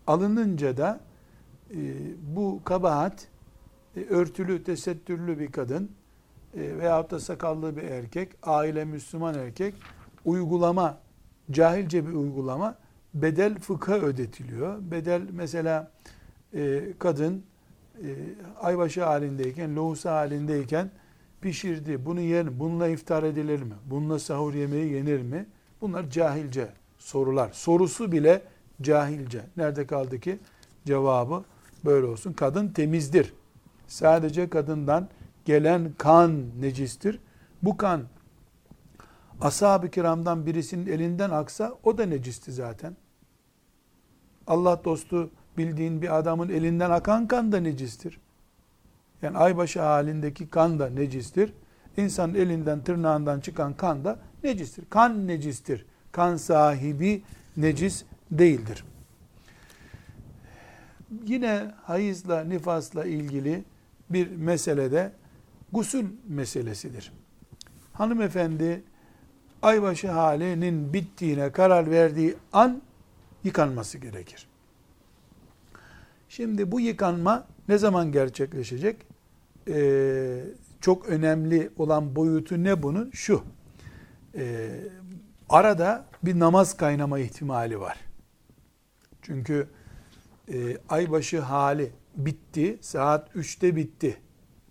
[0.07, 1.01] Alınınca da
[2.37, 3.29] bu kabahat
[4.11, 5.91] örtülü, tesettürlü bir kadın
[6.57, 9.75] e, veyahut da sakallı bir erkek, aile Müslüman erkek
[10.25, 10.99] uygulama,
[11.51, 12.77] cahilce bir uygulama
[13.15, 14.79] bedel fıkha ödetiliyor.
[14.91, 15.91] Bedel mesela
[16.55, 17.43] e, kadın
[18.03, 18.09] e,
[18.61, 20.91] aybaşı halindeyken, lohusa halindeyken
[21.41, 22.07] pişirdi.
[22.07, 23.75] Bunu yer Bununla iftar edilir mi?
[23.87, 25.47] Bununla sahur yemeği yenir mi?
[25.81, 27.51] Bunlar cahilce sorular.
[27.53, 28.43] Sorusu bile
[28.83, 29.41] cahilce.
[29.57, 30.39] Nerede kaldı ki?
[30.87, 31.45] Cevabı
[31.85, 32.33] böyle olsun.
[32.33, 33.35] Kadın temizdir.
[33.87, 35.09] Sadece kadından
[35.45, 37.21] gelen kan necistir.
[37.63, 38.03] Bu kan
[39.41, 42.97] ashab-ı kiramdan birisinin elinden aksa o da necisti zaten.
[44.47, 48.21] Allah dostu bildiğin bir adamın elinden akan kan da necistir.
[49.23, 51.53] Yani aybaşı halindeki kan da necistir.
[51.97, 54.85] İnsanın elinden tırnağından çıkan kan da necistir.
[54.91, 55.87] Kan necistir.
[56.13, 57.23] Kan sahibi
[57.57, 58.85] necis değildir.
[61.27, 63.65] Yine hayızla, nifasla ilgili
[64.11, 65.13] bir meselede
[65.75, 67.13] gusül meselesidir.
[67.93, 68.83] Hanımefendi
[69.63, 72.83] aybaşı halinin bittiğine karar verdiği an
[73.45, 74.47] yıkanması gerekir.
[76.29, 78.97] Şimdi bu yıkanma ne zaman gerçekleşecek?
[79.69, 80.45] Ee,
[80.81, 83.11] çok önemli olan boyutu ne bunun?
[83.11, 83.43] Şu.
[84.35, 84.71] Ee,
[85.49, 87.99] arada bir namaz kaynama ihtimali var.
[89.23, 89.69] Çünkü
[90.53, 92.79] e, aybaşı hali bitti.
[92.81, 94.24] Saat 3'te bitti.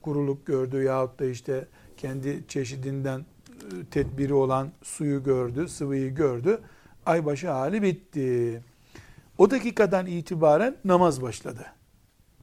[0.04, 6.60] Kuruluk gördü yahut da işte kendi çeşidinden e, tedbiri olan suyu gördü, sıvıyı gördü.
[7.06, 8.62] Aybaşı hali bitti.
[9.38, 11.66] O dakikadan itibaren namaz başladı.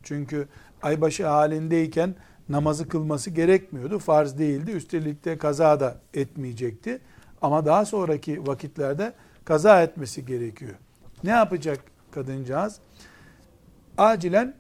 [0.03, 0.49] Çünkü
[0.83, 2.15] aybaşı halindeyken
[2.49, 3.99] namazı kılması gerekmiyordu.
[3.99, 4.71] Farz değildi.
[4.71, 7.01] Üstelik de kaza da etmeyecekti.
[7.43, 9.13] Ama daha sonraki vakitlerde
[9.45, 10.75] kaza etmesi gerekiyor.
[11.25, 11.81] Ne yapacak
[12.11, 12.81] kadıncağız?
[13.99, 14.55] Acilen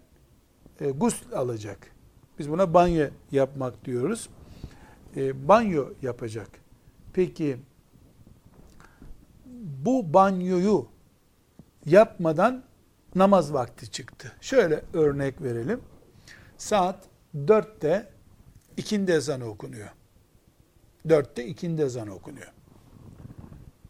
[0.80, 1.99] e, gusl alacak.
[2.40, 4.28] Biz buna banyo yapmak diyoruz.
[5.16, 6.48] E, banyo yapacak.
[7.12, 7.56] Peki
[9.84, 10.86] bu banyoyu
[11.86, 12.64] yapmadan
[13.14, 14.32] namaz vakti çıktı.
[14.40, 15.80] Şöyle örnek verelim.
[16.58, 18.10] Saat 4'te
[18.76, 19.88] ikindi ezanı okunuyor.
[21.06, 22.52] 4'te ikindi ezanı okunuyor.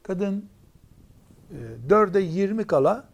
[0.03, 0.48] Kadın
[1.88, 3.09] 4'e 20 kala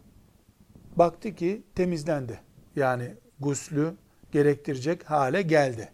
[0.95, 2.39] baktı ki temizlendi.
[2.75, 3.93] Yani guslü
[4.37, 5.89] gerektirecek hale geldi.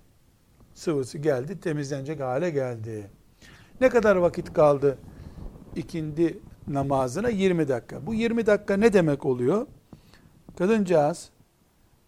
[0.73, 3.09] Sıvısı geldi, temizlenecek hale geldi.
[3.81, 4.97] Ne kadar vakit kaldı
[5.75, 7.29] ikindi namazına?
[7.29, 8.05] 20 dakika.
[8.05, 9.67] Bu 20 dakika ne demek oluyor?
[10.57, 11.29] Kadıncağız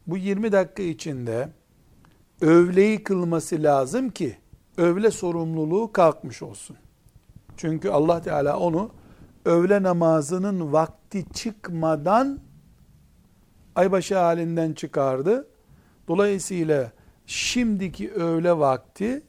[0.07, 1.49] bu 20 dakika içinde
[2.41, 4.37] övleyi kılması lazım ki
[4.77, 6.77] övle sorumluluğu kalkmış olsun.
[7.57, 8.91] Çünkü Allah Teala onu
[9.45, 12.39] öğle namazının vakti çıkmadan
[13.75, 15.47] aybaşı halinden çıkardı.
[16.07, 16.91] Dolayısıyla
[17.25, 19.21] şimdiki öğle vakti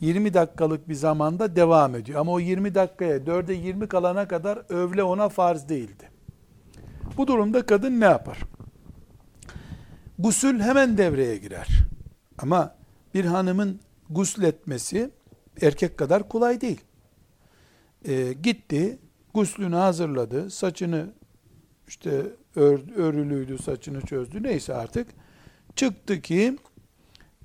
[0.00, 2.20] 20 dakikalık bir zamanda devam ediyor.
[2.20, 6.10] Ama o 20 dakikaya 4'e 20 kalana kadar övle ona farz değildi.
[7.16, 8.38] Bu durumda kadın ne yapar?
[10.18, 11.68] Gusül hemen devreye girer.
[12.38, 12.74] Ama
[13.14, 15.10] bir hanımın gusletmesi
[15.62, 16.80] erkek kadar kolay değil.
[18.04, 18.98] E, gitti,
[19.34, 21.06] guslünü hazırladı, saçını
[21.88, 22.22] işte
[22.56, 25.06] ör, örülüydü, saçını çözdü neyse artık.
[25.76, 26.58] Çıktı ki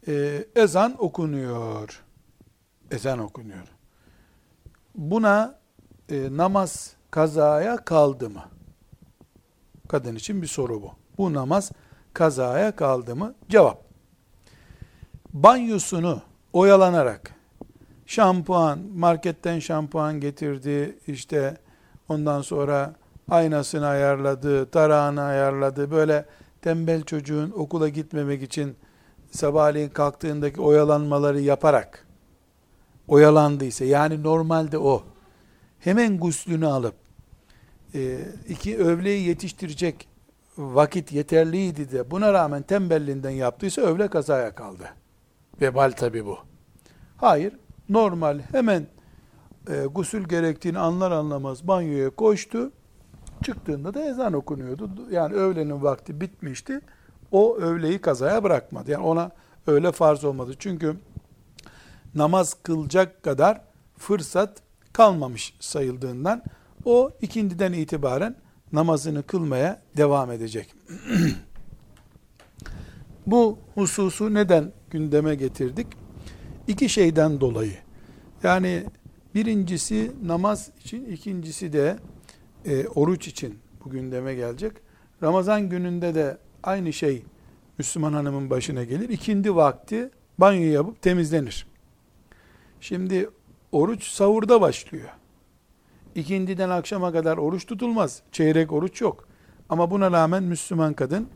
[0.08, 2.04] e, ezan okunuyor.
[2.92, 3.68] Ezan okunuyor.
[4.96, 5.60] Buna
[6.10, 8.44] e, namaz kazaya kaldı mı?
[9.88, 10.92] Kadın için bir soru bu.
[11.18, 11.72] Bu namaz
[12.14, 13.36] kazaya kaldı mı?
[13.50, 13.86] Cevap.
[15.34, 16.22] Banyosunu
[16.54, 17.36] oyalanarak
[18.06, 21.58] şampuan, marketten şampuan getirdi, işte
[22.10, 22.96] ondan sonra
[23.30, 25.92] aynasını ayarladı, tarağını ayarladı.
[25.92, 26.26] Böyle
[26.66, 28.76] tembel çocuğun okula gitmemek için
[29.32, 32.08] sabahleyin kalktığındaki oyalanmaları yaparak
[33.08, 35.04] oyalandıysa, yani normalde o,
[35.80, 36.96] hemen guslünü alıp,
[37.96, 40.08] e, iki övleyi yetiştirecek
[40.58, 44.90] vakit yeterliydi de buna rağmen tembelliğinden yaptıysa övle kazaya kaldı.
[45.62, 46.38] Vebal tabi bu.
[47.18, 47.54] Hayır,
[47.90, 48.88] normal hemen
[49.70, 52.72] e, gusül gerektiğini anlar anlamaz banyoya koştu.
[53.46, 54.90] Çıktığında da ezan okunuyordu.
[55.12, 56.82] Yani öğlenin vakti bitmişti.
[57.32, 58.92] O öğleyi kazaya bırakmadı.
[58.92, 59.32] Yani ona
[59.68, 60.54] öyle farz olmadı.
[60.60, 60.96] Çünkü
[62.16, 63.62] namaz kılacak kadar
[63.98, 64.62] fırsat
[64.94, 66.44] kalmamış sayıldığından
[66.86, 68.36] o ikindiden itibaren
[68.72, 70.74] namazını kılmaya devam edecek.
[73.28, 75.88] Bu hususu neden gündeme getirdik?
[76.68, 77.78] İki şeyden dolayı.
[78.44, 78.84] Yani
[79.36, 81.98] birincisi namaz için, ikincisi de
[82.66, 84.72] e, oruç için bu gündeme gelecek.
[85.24, 87.24] Ramazan gününde de aynı şey
[87.78, 89.10] Müslüman hanımın başına gelir.
[89.10, 91.68] İkindi vakti banyo yapıp temizlenir.
[92.82, 93.30] Şimdi
[93.72, 95.10] oruç sahurda başlıyor.
[96.16, 98.22] İkindiden akşama kadar oruç tutulmaz.
[98.32, 99.28] Çeyrek oruç yok.
[99.70, 101.28] Ama buna rağmen Müslüman kadın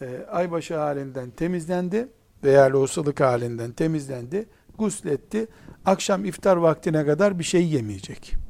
[0.00, 2.08] e, aybaşı halinden temizlendi
[2.44, 4.46] veya lohusalık halinden temizlendi,
[4.78, 5.46] gusletti.
[5.86, 8.43] Akşam iftar vaktine kadar bir şey yemeyecek.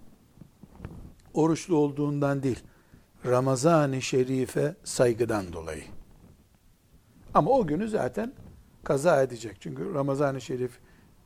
[1.34, 2.60] Oruçlu olduğundan değil,
[3.26, 5.84] Ramazan-ı Şerife saygıdan dolayı.
[7.34, 8.32] Ama o günü zaten
[8.84, 9.56] kaza edecek.
[9.60, 10.78] Çünkü Ramazan-ı Şerif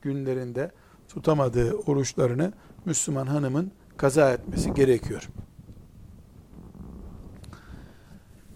[0.03, 0.71] günlerinde
[1.09, 2.53] tutamadığı oruçlarını
[2.85, 5.29] Müslüman hanımın kaza etmesi gerekiyor.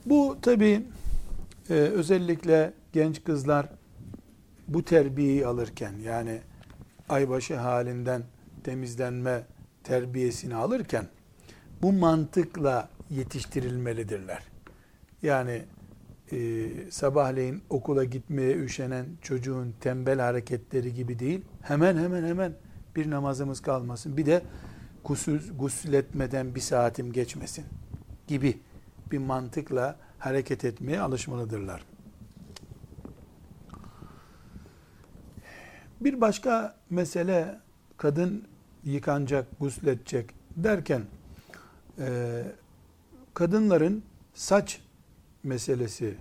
[0.07, 0.86] Bu tabi
[1.70, 3.68] e, özellikle genç kızlar
[4.68, 6.40] bu terbiyeyi alırken yani
[7.09, 8.22] aybaşı halinden
[8.64, 9.46] temizlenme
[9.84, 11.07] terbiyesini alırken
[11.82, 14.42] bu mantıkla yetiştirilmelidirler.
[15.22, 15.62] Yani
[16.32, 22.52] e, sabahleyin okula gitmeye üşenen çocuğun tembel hareketleri gibi değil, hemen hemen hemen
[22.96, 24.42] bir namazımız kalmasın, bir de
[25.04, 27.64] gusül, gusletmeden bir saatim geçmesin
[28.26, 28.58] gibi
[29.10, 31.84] bir mantıkla hareket etmeye alışmalıdırlar.
[36.00, 37.58] Bir başka mesele
[37.96, 38.44] kadın
[38.84, 41.02] yıkanacak, gusletecek derken
[41.99, 42.43] e,
[43.34, 44.03] kadınların
[44.34, 44.80] saç
[45.43, 46.16] meselesi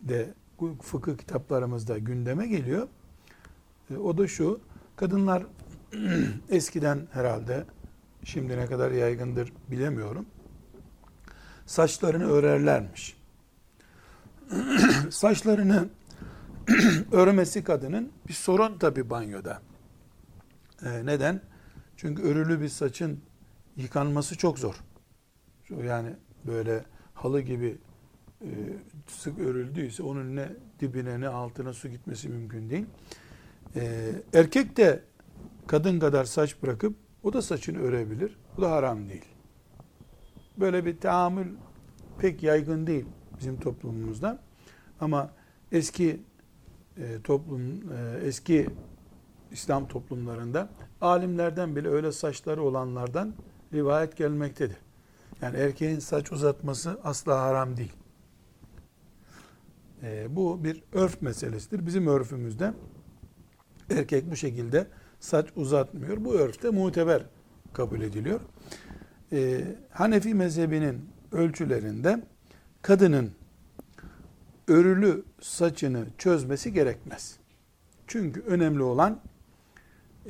[0.00, 0.34] de
[0.82, 2.88] fıkıh kitaplarımızda gündeme geliyor.
[3.90, 4.60] E, o da şu,
[4.96, 5.46] kadınlar
[6.48, 7.64] eskiden herhalde,
[8.24, 10.26] şimdi ne kadar yaygındır bilemiyorum,
[11.66, 13.16] saçlarını örerlermiş.
[15.10, 15.88] Saçlarını
[17.12, 19.62] örmesi kadının bir sorun tabi banyoda.
[20.82, 21.40] E, neden?
[21.96, 23.20] Çünkü örülü bir saçın
[23.76, 24.74] yıkanması çok zor.
[25.70, 26.10] Yani
[26.46, 27.78] böyle halı gibi
[28.42, 28.50] e,
[29.06, 30.48] sık örüldüyse onun ne
[30.80, 32.86] dibine ne altına su gitmesi mümkün değil.
[33.76, 35.02] E, erkek de
[35.66, 38.36] kadın kadar saç bırakıp o da saçını örebilir.
[38.56, 39.24] Bu da haram değil.
[40.56, 41.46] Böyle bir tahammül
[42.18, 43.04] pek yaygın değil
[43.38, 44.38] bizim toplumumuzda.
[45.00, 45.30] Ama
[45.72, 46.20] eski
[46.96, 48.68] e, toplum, e, eski
[49.50, 50.68] İslam toplumlarında
[51.00, 53.34] alimlerden bile öyle saçları olanlardan
[53.72, 54.85] rivayet gelmektedir.
[55.42, 57.92] Yani erkeğin saç uzatması asla haram değil.
[60.02, 61.86] E, bu bir örf meselesidir.
[61.86, 62.72] Bizim örfümüzde
[63.90, 64.86] erkek bu şekilde
[65.20, 66.24] saç uzatmıyor.
[66.24, 67.22] Bu örfte muteber
[67.72, 68.40] kabul ediliyor.
[69.32, 72.22] E, Hanefi mezhebinin ölçülerinde
[72.82, 73.32] kadının
[74.68, 77.36] örülü saçını çözmesi gerekmez.
[78.06, 79.20] Çünkü önemli olan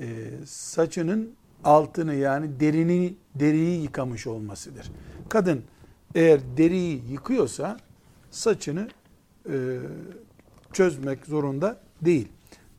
[0.00, 1.36] e, saçının
[1.66, 4.92] altını yani derini deriyi yıkamış olmasıdır.
[5.28, 5.64] Kadın
[6.14, 7.76] eğer deriyi yıkıyorsa
[8.30, 8.88] saçını
[9.48, 9.78] e,
[10.72, 12.28] çözmek zorunda değil.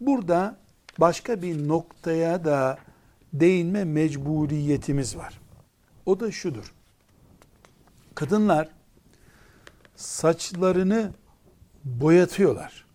[0.02, 0.58] Burada
[1.00, 2.78] başka bir noktaya da
[3.34, 5.40] değinme mecburiyetimiz var.
[6.06, 6.74] O da şudur.
[8.16, 8.70] Kadınlar
[9.96, 11.12] saçlarını
[11.84, 12.86] boyatıyorlar.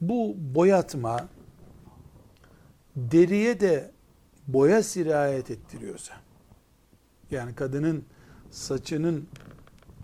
[0.00, 1.28] Bu boyatma
[2.96, 3.97] deriye de
[4.48, 6.14] boya sirayet ettiriyorsa
[7.30, 8.04] yani kadının
[8.50, 9.28] saçının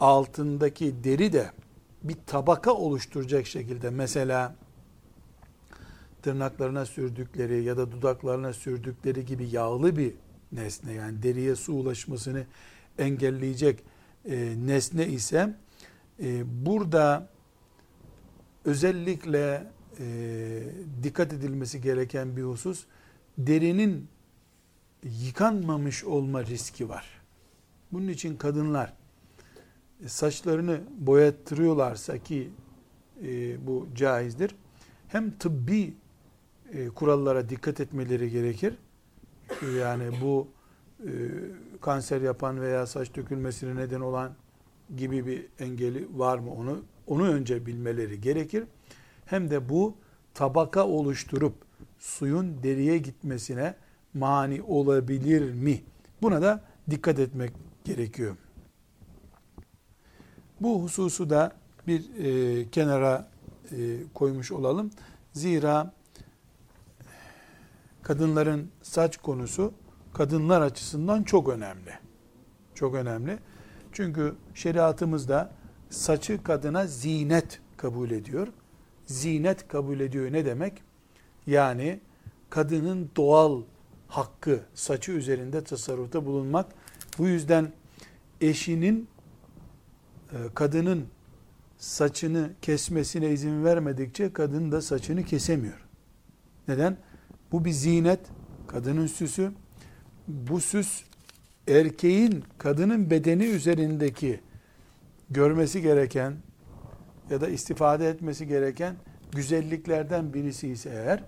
[0.00, 1.50] altındaki deri de
[2.02, 4.54] bir tabaka oluşturacak şekilde mesela
[6.22, 10.14] tırnaklarına sürdükleri ya da dudaklarına sürdükleri gibi yağlı bir
[10.52, 12.46] nesne yani deriye su ulaşmasını
[12.98, 13.82] engelleyecek
[14.24, 15.56] e, nesne ise
[16.22, 17.28] e, burada
[18.64, 19.66] özellikle
[20.00, 20.06] e,
[21.02, 22.84] dikkat edilmesi gereken bir husus
[23.38, 24.08] derinin
[25.04, 27.04] yıkanmamış olma riski var.
[27.92, 28.92] Bunun için kadınlar
[30.04, 32.50] e, saçlarını boyattırıyorlarsa ki
[33.22, 34.54] e, bu caizdir.
[35.08, 35.94] Hem tıbbi
[36.72, 38.74] e, kurallara dikkat etmeleri gerekir.
[39.78, 40.48] Yani bu
[41.00, 41.10] e,
[41.80, 44.34] kanser yapan veya saç dökülmesine neden olan
[44.96, 48.64] gibi bir engeli var mı onu onu önce bilmeleri gerekir.
[49.26, 49.94] Hem de bu
[50.34, 51.54] tabaka oluşturup
[51.98, 53.74] suyun deriye gitmesine
[54.14, 55.82] mani olabilir mi?
[56.22, 56.60] Buna da
[56.90, 57.52] dikkat etmek
[57.84, 58.36] gerekiyor.
[60.60, 61.52] Bu hususu da
[61.86, 63.28] bir e, kenara
[63.72, 63.76] e,
[64.14, 64.90] koymuş olalım.
[65.32, 65.92] Zira
[68.02, 69.72] kadınların saç konusu
[70.14, 71.90] kadınlar açısından çok önemli.
[72.74, 73.38] Çok önemli.
[73.92, 75.50] Çünkü şeriatımızda
[75.90, 78.48] saçı kadına zinet kabul ediyor.
[79.06, 80.82] Zinet kabul ediyor ne demek?
[81.46, 82.00] Yani
[82.50, 83.62] kadının doğal
[84.16, 86.66] hakkı saçı üzerinde tasarrufta bulunmak.
[87.18, 87.72] Bu yüzden
[88.40, 89.08] eşinin
[90.32, 91.06] e, kadının
[91.78, 95.86] saçını kesmesine izin vermedikçe kadın da saçını kesemiyor.
[96.68, 96.96] Neden?
[97.52, 98.20] Bu bir zinet,
[98.66, 99.52] kadının süsü.
[100.28, 101.02] Bu süs
[101.68, 104.40] erkeğin kadının bedeni üzerindeki
[105.30, 106.34] görmesi gereken
[107.30, 108.96] ya da istifade etmesi gereken
[109.32, 111.24] güzelliklerden birisi ise eğer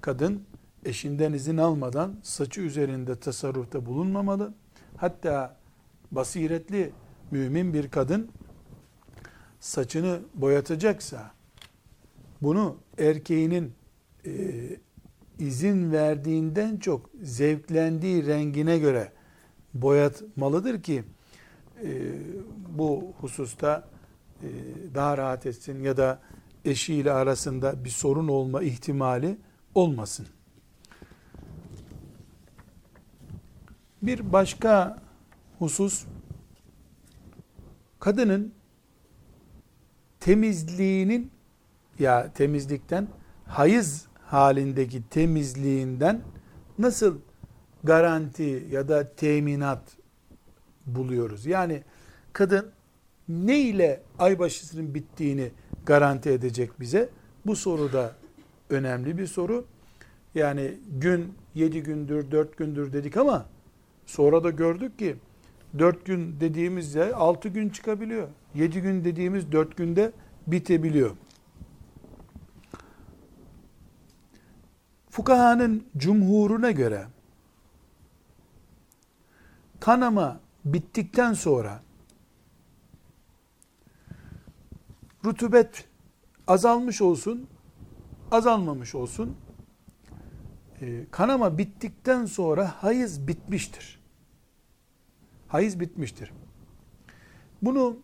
[0.00, 0.42] kadın
[0.84, 4.54] eşinden izin almadan saçı üzerinde tasarrufta bulunmamalı.
[4.96, 5.56] Hatta
[6.10, 6.92] basiretli
[7.30, 8.30] mümin bir kadın
[9.60, 11.30] saçını boyatacaksa
[12.42, 13.72] bunu erkeğinin
[14.26, 14.32] e,
[15.38, 19.12] izin verdiğinden çok zevklendiği rengine göre
[19.74, 21.04] boyatmalıdır ki
[21.84, 22.12] e,
[22.68, 23.88] bu hususta
[24.42, 24.48] e,
[24.94, 26.20] daha rahat etsin ya da
[26.64, 29.38] eşiyle arasında bir sorun olma ihtimali
[29.74, 30.26] olmasın.
[34.02, 35.02] Bir başka
[35.58, 36.04] husus
[38.00, 38.52] kadının
[40.20, 41.30] temizliğinin
[41.98, 43.08] ya temizlikten
[43.46, 46.20] hayız halindeki temizliğinden
[46.78, 47.18] nasıl
[47.84, 49.82] garanti ya da teminat
[50.86, 51.46] buluyoruz?
[51.46, 51.82] Yani
[52.32, 52.70] kadın
[53.28, 55.50] ne ile aybaşısının bittiğini
[55.86, 57.08] garanti edecek bize?
[57.46, 58.12] Bu soruda
[58.70, 59.64] önemli bir soru.
[60.34, 63.46] Yani gün 7 gündür, 4 gündür dedik ama
[64.12, 65.16] sonra da gördük ki
[65.78, 68.28] 4 gün dediğimizde 6 gün çıkabiliyor.
[68.54, 70.12] 7 gün dediğimiz 4 günde
[70.46, 71.16] bitebiliyor.
[75.10, 77.06] Fukahanın cumhuruna göre
[79.80, 81.82] kanama bittikten sonra
[85.24, 85.88] rutubet
[86.46, 87.46] azalmış olsun,
[88.30, 89.36] azalmamış olsun.
[90.80, 94.01] E, kanama bittikten sonra hayız bitmiştir.
[95.52, 96.32] Hayız bitmiştir.
[97.62, 97.96] Bunu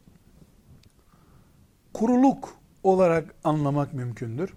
[1.92, 4.54] kuruluk olarak anlamak mümkündür.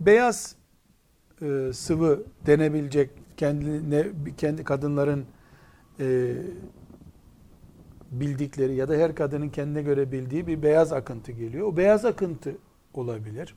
[0.00, 0.56] Beyaz
[1.42, 4.06] e, sıvı denebilecek kendine
[4.36, 5.26] kendi kadınların
[6.00, 6.34] e,
[8.10, 11.66] bildikleri ya da her kadının kendine göre bildiği bir beyaz akıntı geliyor.
[11.66, 12.56] O beyaz akıntı
[12.94, 13.54] olabilir.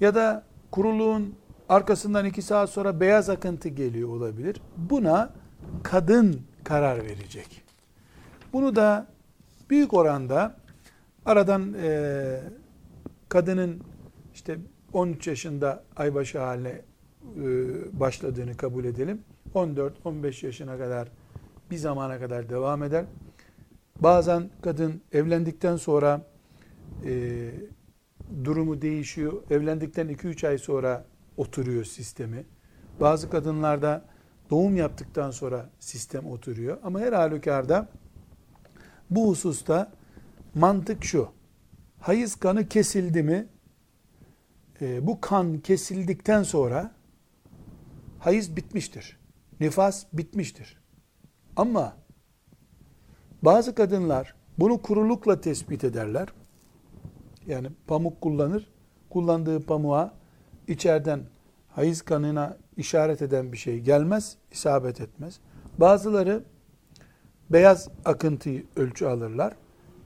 [0.00, 1.34] Ya da kuruluğun
[1.68, 4.62] arkasından iki saat sonra beyaz akıntı geliyor olabilir.
[4.76, 5.45] Buna
[5.82, 7.62] kadın karar verecek.
[8.52, 9.06] Bunu da
[9.70, 10.56] büyük oranda
[11.24, 12.40] aradan e,
[13.28, 13.82] kadının
[14.34, 14.58] işte
[14.92, 16.80] 13 yaşında aybaşı haline e,
[18.00, 19.22] başladığını kabul edelim.
[19.54, 21.08] 14-15 yaşına kadar
[21.70, 23.04] bir zamana kadar devam eder.
[24.00, 26.26] Bazen kadın evlendikten sonra
[27.04, 27.50] e,
[28.44, 29.32] durumu değişiyor.
[29.50, 31.04] Evlendikten 2-3 ay sonra
[31.36, 32.44] oturuyor sistemi.
[33.00, 34.04] Bazı kadınlarda
[34.50, 36.78] doğum yaptıktan sonra sistem oturuyor.
[36.82, 37.88] Ama her halükarda
[39.10, 39.92] bu hususta
[40.54, 41.28] mantık şu.
[42.00, 43.46] Hayız kanı kesildi mi
[44.80, 46.90] e, bu kan kesildikten sonra
[48.18, 49.18] hayız bitmiştir.
[49.60, 50.80] Nifas bitmiştir.
[51.56, 51.96] Ama
[53.42, 56.28] bazı kadınlar bunu kurulukla tespit ederler.
[57.46, 58.70] Yani pamuk kullanır.
[59.10, 60.14] Kullandığı pamuğa
[60.68, 61.20] içeriden
[61.76, 65.40] hayız kanına işaret eden bir şey gelmez, isabet etmez.
[65.78, 66.44] Bazıları
[67.50, 69.54] beyaz akıntıyı ölçü alırlar.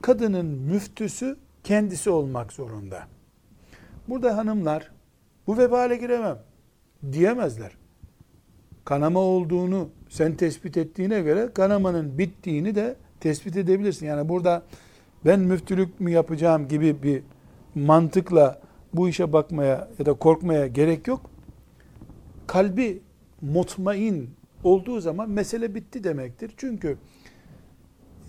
[0.01, 3.03] Kadının müftüsü kendisi olmak zorunda.
[4.07, 4.91] Burada hanımlar
[5.47, 6.37] bu vebale giremem
[7.11, 7.71] diyemezler.
[8.85, 14.05] Kanama olduğunu sen tespit ettiğine göre kanamanın bittiğini de tespit edebilirsin.
[14.05, 14.63] Yani burada
[15.25, 17.23] ben müftülük mü yapacağım gibi bir
[17.75, 18.61] mantıkla
[18.93, 21.30] bu işe bakmaya ya da korkmaya gerek yok.
[22.51, 23.01] Kalbi
[23.41, 24.29] mutmain
[24.63, 26.51] olduğu zaman mesele bitti demektir.
[26.57, 26.97] Çünkü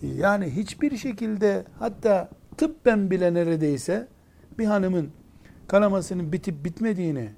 [0.02, 4.08] yani hiçbir şekilde hatta tıbben bile neredeyse
[4.58, 5.10] bir hanımın
[5.68, 7.30] kanamasının bitip bitmediğini,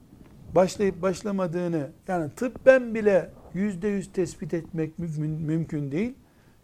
[0.55, 6.15] başlayıp başlamadığını yani tıbben bile yüzde yüz tespit etmek mümkün değil.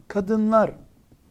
[0.09, 0.73] Kadınlar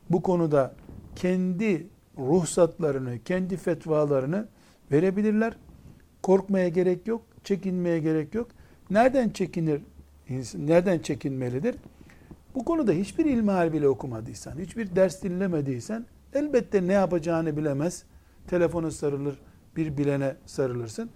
[0.10, 0.76] bu konuda
[1.16, 1.88] kendi
[2.18, 4.48] ruhsatlarını, kendi fetvalarını
[4.92, 5.58] verebilirler.
[6.24, 8.59] Korkmaya gerek yok, çekinmeye gerek yok.
[8.90, 9.82] Nereden çekinir?
[10.56, 11.76] Nereden çekinmelidir?
[12.56, 18.04] Bu konuda hiçbir ilmihal bile okumadıysan, hiçbir ders dinlemediysen elbette ne yapacağını bilemez.
[18.48, 19.40] Telefonu sarılır,
[19.76, 21.10] bir bilene sarılırsın.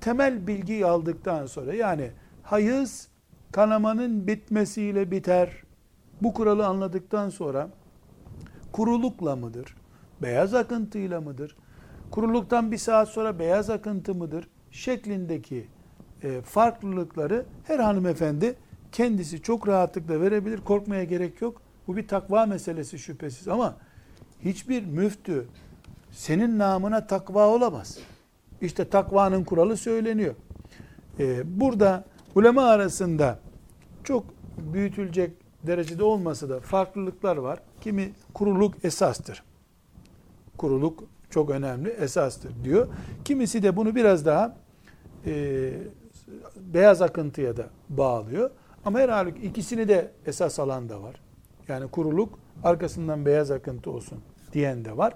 [0.00, 2.10] Temel bilgiyi aldıktan sonra yani
[2.42, 3.08] hayız
[3.52, 5.62] kanamanın bitmesiyle biter.
[6.22, 7.68] Bu kuralı anladıktan sonra
[8.72, 9.76] kurulukla mıdır?
[10.22, 11.56] Beyaz akıntıyla mıdır?
[12.10, 14.48] Kuruluktan bir saat sonra beyaz akıntı mıdır?
[14.70, 15.66] Şeklindeki
[16.22, 18.54] e, farklılıkları her hanımefendi
[18.92, 20.60] kendisi çok rahatlıkla verebilir.
[20.60, 21.62] Korkmaya gerek yok.
[21.86, 23.76] Bu bir takva meselesi şüphesiz ama
[24.44, 25.46] hiçbir müftü
[26.10, 27.98] senin namına takva olamaz.
[28.60, 30.34] İşte takvanın kuralı söyleniyor.
[31.18, 32.04] Ee, burada
[32.34, 33.38] ulema arasında
[34.04, 34.24] çok
[34.72, 35.30] büyütülecek
[35.66, 37.60] derecede olmasa da farklılıklar var.
[37.80, 39.42] Kimi kuruluk esastır.
[40.56, 42.88] Kuruluk çok önemli, esastır diyor.
[43.24, 44.56] Kimisi de bunu biraz daha
[45.26, 45.72] e,
[46.56, 48.50] beyaz akıntıya da bağlıyor.
[48.84, 51.20] Ama her ikisini de esas alan da var.
[51.68, 54.18] Yani kuruluk arkasından beyaz akıntı olsun
[54.52, 55.14] diyen de var.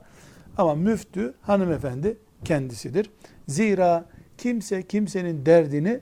[0.56, 3.10] Ama müftü hanımefendi kendisidir.
[3.48, 4.04] Zira
[4.38, 6.00] kimse kimsenin derdini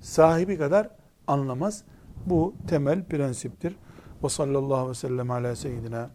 [0.00, 0.88] sahibi kadar
[1.26, 1.84] anlamaz.
[2.26, 3.76] Bu temel prensiptir.
[4.24, 6.10] Ve sallallahu aleyhi ve sellem ala seyyidina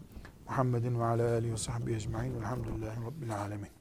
[0.45, 2.35] Muhammedin ve ala alihi ve sahbihi ecma'in.
[2.35, 3.78] Elhamdülillahi Rabbil alemin.